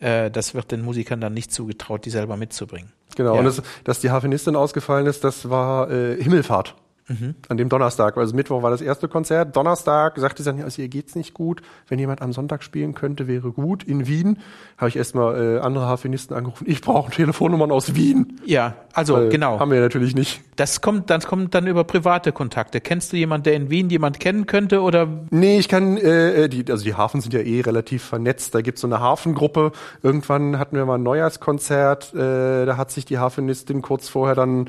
äh, 0.00 0.30
das 0.30 0.54
wird 0.54 0.70
den 0.70 0.82
Musikern 0.82 1.20
dann 1.20 1.34
nicht 1.34 1.52
zugetraut, 1.52 2.04
die 2.04 2.10
selber 2.10 2.36
mitzubringen. 2.36 2.92
Genau, 3.16 3.34
ja. 3.34 3.38
und 3.40 3.44
das, 3.46 3.62
dass 3.84 4.00
die 4.00 4.10
Harfenistin 4.10 4.56
ausgefallen 4.56 5.06
ist, 5.06 5.24
das 5.24 5.50
war 5.50 5.90
äh, 5.90 6.22
Himmelfahrt. 6.22 6.74
Mhm. 7.08 7.34
An 7.48 7.56
dem 7.56 7.68
Donnerstag, 7.68 8.16
also 8.16 8.36
Mittwoch 8.36 8.62
war 8.62 8.70
das 8.70 8.82
erste 8.82 9.08
Konzert. 9.08 9.56
Donnerstag 9.56 10.18
sagte 10.18 10.42
sie 10.42 10.50
dann, 10.50 10.62
also 10.62 10.82
ihr 10.82 10.88
geht's 10.88 11.14
nicht 11.14 11.32
gut. 11.32 11.62
Wenn 11.88 11.98
jemand 11.98 12.20
am 12.20 12.32
Sonntag 12.32 12.62
spielen 12.62 12.94
könnte, 12.94 13.26
wäre 13.26 13.50
gut. 13.50 13.82
In 13.82 14.06
Wien 14.06 14.38
habe 14.76 14.90
ich 14.90 14.96
erstmal 14.96 15.56
äh, 15.56 15.60
andere 15.60 15.86
Harfenisten 15.86 16.36
angerufen. 16.36 16.64
Ich 16.68 16.82
brauche 16.82 17.10
Telefonnummern 17.10 17.72
aus 17.72 17.94
Wien. 17.94 18.40
Ja, 18.44 18.74
also 18.92 19.14
Weil, 19.14 19.28
genau. 19.30 19.58
Haben 19.58 19.70
wir 19.70 19.80
natürlich 19.80 20.14
nicht. 20.14 20.42
Das 20.56 20.80
kommt, 20.80 21.08
das 21.08 21.26
kommt 21.26 21.54
dann 21.54 21.66
über 21.66 21.84
private 21.84 22.32
Kontakte. 22.32 22.80
Kennst 22.80 23.12
du 23.12 23.16
jemanden, 23.16 23.44
der 23.44 23.54
in 23.54 23.70
Wien 23.70 23.88
jemand 23.88 24.20
kennen 24.20 24.46
könnte 24.46 24.82
oder? 24.82 25.08
Nee, 25.30 25.58
ich 25.58 25.68
kann, 25.68 25.96
äh, 25.96 26.44
äh, 26.44 26.48
die, 26.48 26.70
also 26.70 26.84
die 26.84 26.94
Hafen 26.94 27.20
sind 27.20 27.32
ja 27.32 27.40
eh 27.40 27.62
relativ 27.62 28.04
vernetzt. 28.04 28.54
Da 28.54 28.60
gibt's 28.60 28.82
so 28.82 28.86
eine 28.86 29.00
Hafengruppe. 29.00 29.72
Irgendwann 30.02 30.58
hatten 30.58 30.76
wir 30.76 30.84
mal 30.84 30.96
ein 30.96 31.02
Neujahrskonzert. 31.02 32.14
Äh, 32.14 32.66
da 32.66 32.76
hat 32.76 32.90
sich 32.90 33.06
die 33.06 33.18
Hafenistin 33.18 33.80
kurz 33.82 34.08
vorher 34.08 34.34
dann 34.34 34.68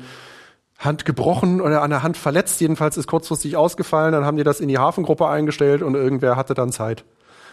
Hand 0.80 1.04
gebrochen 1.04 1.60
oder 1.60 1.82
an 1.82 1.90
der 1.90 2.02
Hand 2.02 2.16
verletzt. 2.16 2.60
Jedenfalls 2.60 2.96
ist 2.96 3.06
kurzfristig 3.06 3.56
ausgefallen. 3.56 4.12
Dann 4.12 4.24
haben 4.24 4.38
die 4.38 4.44
das 4.44 4.60
in 4.60 4.68
die 4.68 4.78
Hafengruppe 4.78 5.28
eingestellt 5.28 5.82
und 5.82 5.94
irgendwer 5.94 6.36
hatte 6.36 6.54
dann 6.54 6.72
Zeit. 6.72 7.04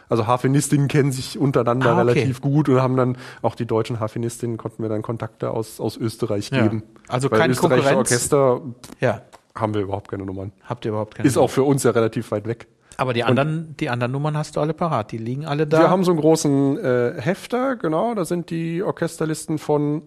Also 0.10 0.26
Harfenistinnen 0.26 0.88
kennen 0.88 1.12
sich 1.12 1.38
untereinander 1.38 1.90
ah, 1.90 2.02
okay. 2.02 2.12
relativ 2.12 2.40
gut 2.40 2.70
und 2.70 2.82
haben 2.82 2.96
dann 2.96 3.18
auch 3.42 3.56
die 3.56 3.66
deutschen 3.66 4.00
Harfenistinnen 4.00 4.56
konnten 4.56 4.82
wir 4.82 4.88
dann 4.88 5.02
Kontakte 5.02 5.52
aus, 5.52 5.82
aus 5.82 5.98
Österreich 5.98 6.50
geben. 6.50 6.84
Ja. 6.86 7.02
Also 7.10 7.30
kein 7.30 7.52
österreichische 7.52 7.98
Orchester 7.98 8.62
ja. 9.02 9.22
haben 9.54 9.74
wir 9.74 9.82
überhaupt 9.82 10.10
keine 10.10 10.26
Nummern. 10.26 10.54
Habt 10.64 10.86
ihr 10.86 10.92
überhaupt 10.92 11.16
keine 11.16 11.28
Ist 11.28 11.38
auch 11.38 11.50
für 11.50 11.64
uns 11.64 11.84
ja 11.84 11.92
relativ 11.92 12.32
weit 12.32 12.48
weg. 12.48 12.68
Aber 12.96 13.12
die 13.12 13.26
anderen, 13.26 13.68
und 13.68 13.80
die 13.82 13.90
anderen 13.90 14.14
Nummern 14.14 14.38
hast 14.38 14.56
du 14.56 14.62
alle 14.62 14.74
parat, 14.74 15.12
die 15.12 15.18
liegen 15.18 15.46
alle 15.46 15.68
da. 15.68 15.82
Wir 15.82 15.90
haben 15.90 16.06
so 16.06 16.12
einen 16.12 16.22
großen 16.22 16.78
äh, 16.80 17.22
Hefter, 17.22 17.76
genau, 17.76 18.16
da 18.16 18.24
sind 18.24 18.50
die 18.50 18.82
Orchesterlisten 18.82 19.60
von 19.60 20.04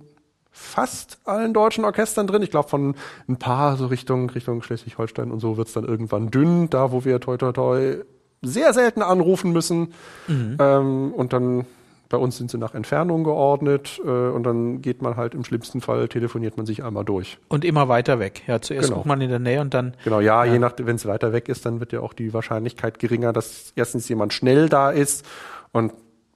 fast 0.50 1.18
allen 1.24 1.54
deutschen 1.54 1.84
Orchestern 1.84 2.26
drin. 2.26 2.42
Ich 2.42 2.50
glaube, 2.50 2.68
von 2.68 2.94
ein 3.28 3.36
paar 3.36 3.76
so 3.76 3.86
Richtung, 3.86 4.30
Richtung 4.30 4.62
Schleswig-Holstein 4.62 5.30
und 5.30 5.40
so 5.40 5.56
wird's 5.56 5.72
dann 5.72 5.84
irgendwann 5.84 6.30
dünn, 6.30 6.70
da 6.70 6.92
wo 6.92 7.04
wir 7.04 7.20
toi 7.20 7.36
toi 7.36 7.52
toi 7.52 7.96
sehr 8.42 8.72
selten 8.72 9.02
anrufen 9.02 9.52
müssen. 9.52 9.92
Mhm. 10.26 10.56
Ähm, 10.58 11.12
und 11.12 11.32
dann 11.32 11.66
bei 12.10 12.16
uns 12.16 12.36
sind 12.36 12.50
sie 12.50 12.58
nach 12.58 12.74
Entfernung 12.74 13.22
geordnet 13.22 14.00
äh, 14.04 14.08
und 14.08 14.42
dann 14.42 14.82
geht 14.82 15.00
man 15.00 15.16
halt 15.16 15.32
im 15.32 15.44
schlimmsten 15.44 15.80
Fall, 15.80 16.08
telefoniert 16.08 16.56
man 16.56 16.66
sich 16.66 16.82
einmal 16.82 17.04
durch. 17.04 17.38
Und 17.48 17.64
immer 17.64 17.88
weiter 17.88 18.18
weg. 18.18 18.42
Ja, 18.48 18.60
zuerst 18.60 18.88
genau. 18.88 18.96
guckt 18.96 19.06
man 19.06 19.20
in 19.20 19.30
der 19.30 19.38
Nähe 19.38 19.60
und 19.60 19.72
dann. 19.72 19.94
Genau, 20.02 20.18
ja, 20.18 20.44
ja. 20.44 20.52
je 20.52 20.58
nach, 20.58 20.72
wenn 20.76 20.96
es 20.96 21.06
weiter 21.06 21.32
weg 21.32 21.48
ist, 21.48 21.64
dann 21.64 21.78
wird 21.78 21.92
ja 21.92 22.00
auch 22.00 22.12
die 22.12 22.34
Wahrscheinlichkeit 22.34 22.98
geringer, 22.98 23.32
dass 23.32 23.72
erstens 23.76 24.08
jemand 24.08 24.32
schnell 24.32 24.68
da 24.68 24.90
ist 24.90 25.24
und 25.70 25.92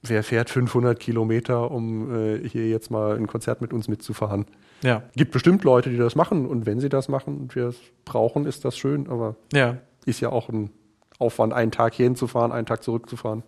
wer 0.09 0.23
fährt 0.23 0.49
500 0.49 0.99
Kilometer, 0.99 1.71
um 1.71 2.13
äh, 2.13 2.47
hier 2.47 2.67
jetzt 2.67 2.91
mal 2.91 3.15
ein 3.15 3.27
Konzert 3.27 3.61
mit 3.61 3.73
uns 3.73 3.87
mitzufahren? 3.87 4.45
Ja. 4.81 5.03
Gibt 5.15 5.31
bestimmt 5.31 5.63
Leute, 5.63 5.89
die 5.89 5.97
das 5.97 6.15
machen 6.15 6.45
und 6.45 6.65
wenn 6.65 6.79
sie 6.79 6.89
das 6.89 7.07
machen 7.07 7.37
und 7.37 7.55
wir 7.55 7.67
es 7.67 7.77
brauchen, 8.03 8.45
ist 8.45 8.65
das 8.65 8.77
schön, 8.77 9.07
aber 9.09 9.35
ja. 9.53 9.77
ist 10.05 10.19
ja 10.19 10.29
auch 10.29 10.49
ein 10.49 10.69
Aufwand, 11.17 11.53
einen 11.53 11.71
Tag 11.71 11.93
hierhin 11.93 12.15
zu 12.15 12.27
fahren, 12.27 12.51
einen 12.51 12.65
Tag 12.65 12.83
zurückzufahren. 12.83 13.43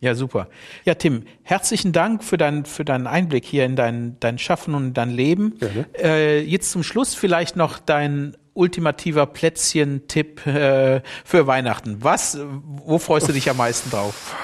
Ja, 0.00 0.16
super. 0.16 0.48
Ja, 0.84 0.94
Tim, 0.94 1.22
herzlichen 1.42 1.92
Dank 1.92 2.24
für, 2.24 2.36
dein, 2.36 2.64
für 2.64 2.84
deinen 2.84 3.06
Einblick 3.06 3.44
hier 3.44 3.64
in 3.64 3.76
dein, 3.76 4.16
dein 4.18 4.36
Schaffen 4.36 4.74
und 4.74 4.94
dein 4.94 5.10
Leben. 5.10 5.54
Äh, 5.96 6.40
jetzt 6.40 6.72
zum 6.72 6.82
Schluss 6.82 7.14
vielleicht 7.14 7.54
noch 7.54 7.78
dein 7.78 8.36
ultimativer 8.54 9.26
Plätzchen-Tipp 9.26 10.44
äh, 10.46 11.02
für 11.24 11.46
Weihnachten. 11.46 11.98
Was, 12.00 12.36
wo 12.62 12.98
freust 12.98 13.28
du 13.28 13.32
dich 13.32 13.48
am 13.48 13.56
meisten 13.58 13.90
drauf? 13.90 14.34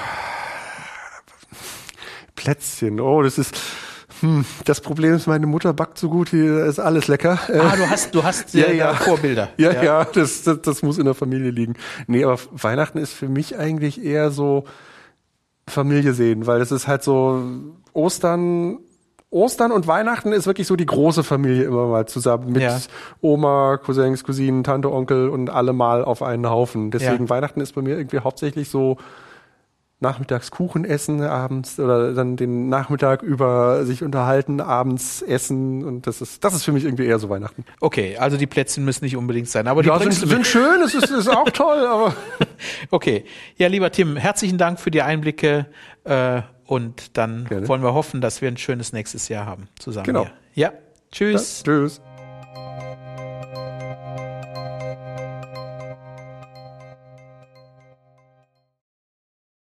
Plätzchen. 2.39 3.01
Oh, 3.01 3.23
das 3.23 3.37
ist. 3.39 3.57
Hm, 4.21 4.45
das 4.65 4.81
Problem 4.81 5.15
ist, 5.15 5.27
meine 5.27 5.47
Mutter 5.47 5.73
backt 5.73 5.99
so 5.99 6.09
gut, 6.09 6.31
hier 6.31 6.65
ist 6.65 6.81
alles 6.81 7.09
lecker. 7.09 7.39
Ah, 7.49 7.77
du 7.77 7.89
hast, 7.89 8.15
du 8.15 8.25
hast 8.25 8.55
ja, 8.55 8.71
ja. 8.71 8.95
Vorbilder. 8.95 9.51
Ja, 9.59 9.73
ja, 9.73 9.85
ja 9.85 10.05
das, 10.05 10.43
das, 10.43 10.63
das 10.63 10.83
muss 10.83 10.99
in 10.99 11.05
der 11.05 11.15
Familie 11.15 11.51
liegen. 11.51 11.75
Nee, 12.07 12.25
aber 12.25 12.39
Weihnachten 12.51 12.99
ist 12.99 13.13
für 13.13 13.29
mich 13.29 13.59
eigentlich 13.59 14.03
eher 14.03 14.31
so 14.31 14.65
Familie 15.69 16.15
sehen, 16.15 16.47
weil 16.47 16.59
das 16.59 16.73
ist 16.73 16.89
halt 16.89 17.03
so 17.03 17.43
Ostern, 17.93 18.79
Ostern 19.31 19.73
und 19.73 19.87
Weihnachten 19.87 20.33
ist 20.33 20.47
wirklich 20.47 20.67
so 20.67 20.75
die 20.75 20.87
große 20.87 21.23
Familie 21.23 21.65
immer 21.65 21.87
mal 21.87 22.07
zusammen 22.07 22.53
mit 22.53 22.63
ja. 22.63 22.79
Oma, 23.21 23.77
Cousins, 23.77 24.25
Cousinen, 24.25 24.65
Tante, 24.65 24.91
Onkel 24.91 25.29
und 25.29 25.51
alle 25.51 25.75
mal 25.75 26.03
auf 26.03 26.23
einen 26.23 26.49
Haufen. 26.49 26.91
Deswegen 26.91 27.25
ja. 27.25 27.31
Weihnachten 27.31 27.61
ist 27.61 27.75
bei 27.75 27.83
mir 27.83 27.99
irgendwie 27.99 28.21
hauptsächlich 28.21 28.71
so 28.71 28.97
nachmittags 30.01 30.51
Kuchen 30.51 30.85
essen, 30.85 31.23
abends 31.23 31.79
oder 31.81 32.13
dann 32.15 32.37
den 32.37 32.69
Nachmittag 32.69 33.23
über 33.23 33.85
sich 33.85 34.03
unterhalten, 34.05 34.61
abends 34.61 35.23
essen 35.23 35.85
und 35.85 36.07
das 36.07 36.21
ist 36.21 36.45
das 36.45 36.55
ist 36.55 36.65
für 36.65 36.73
mich 36.73 36.85
irgendwie 36.85 37.07
eher 37.07 37.19
so 37.19 37.29
Weihnachten. 37.29 37.65
Okay, 37.81 38.17
also 38.17 38.37
die 38.37 38.47
Plätzchen 38.47 38.85
müssen 38.85 39.05
nicht 39.05 39.17
unbedingt 39.17 39.49
sein, 39.49 39.67
aber 39.67 39.83
die 39.83 39.89
ja, 39.89 39.99
sind, 39.99 40.13
sind 40.13 40.47
schön, 40.47 40.83
es 40.83 40.95
ist, 40.95 41.11
ist 41.11 41.29
auch 41.29 41.51
toll, 41.51 41.85
aber 41.85 42.15
okay. 42.91 43.25
Ja, 43.57 43.67
lieber 43.67 43.91
Tim, 43.91 44.17
herzlichen 44.17 44.59
Dank 44.59 44.79
für 44.79 44.93
die 44.93 45.03
Einblicke 45.03 45.67
äh, 46.05 46.43
und 46.65 47.17
dann 47.17 47.47
Gerne. 47.47 47.67
wollen 47.67 47.83
wir 47.83 47.95
hoffen, 47.95 48.21
dass 48.21 48.41
wir 48.41 48.49
ein 48.49 48.57
schönes 48.57 48.93
nächstes 48.93 49.29
Jahr 49.29 49.47
haben 49.47 49.69
zusammen. 49.79 50.07
Genau. 50.07 50.27
Hier. 50.53 50.67
Ja, 50.67 50.73
tschüss. 51.11 51.63
Ja, 51.67 51.73
tschüss. 51.73 52.01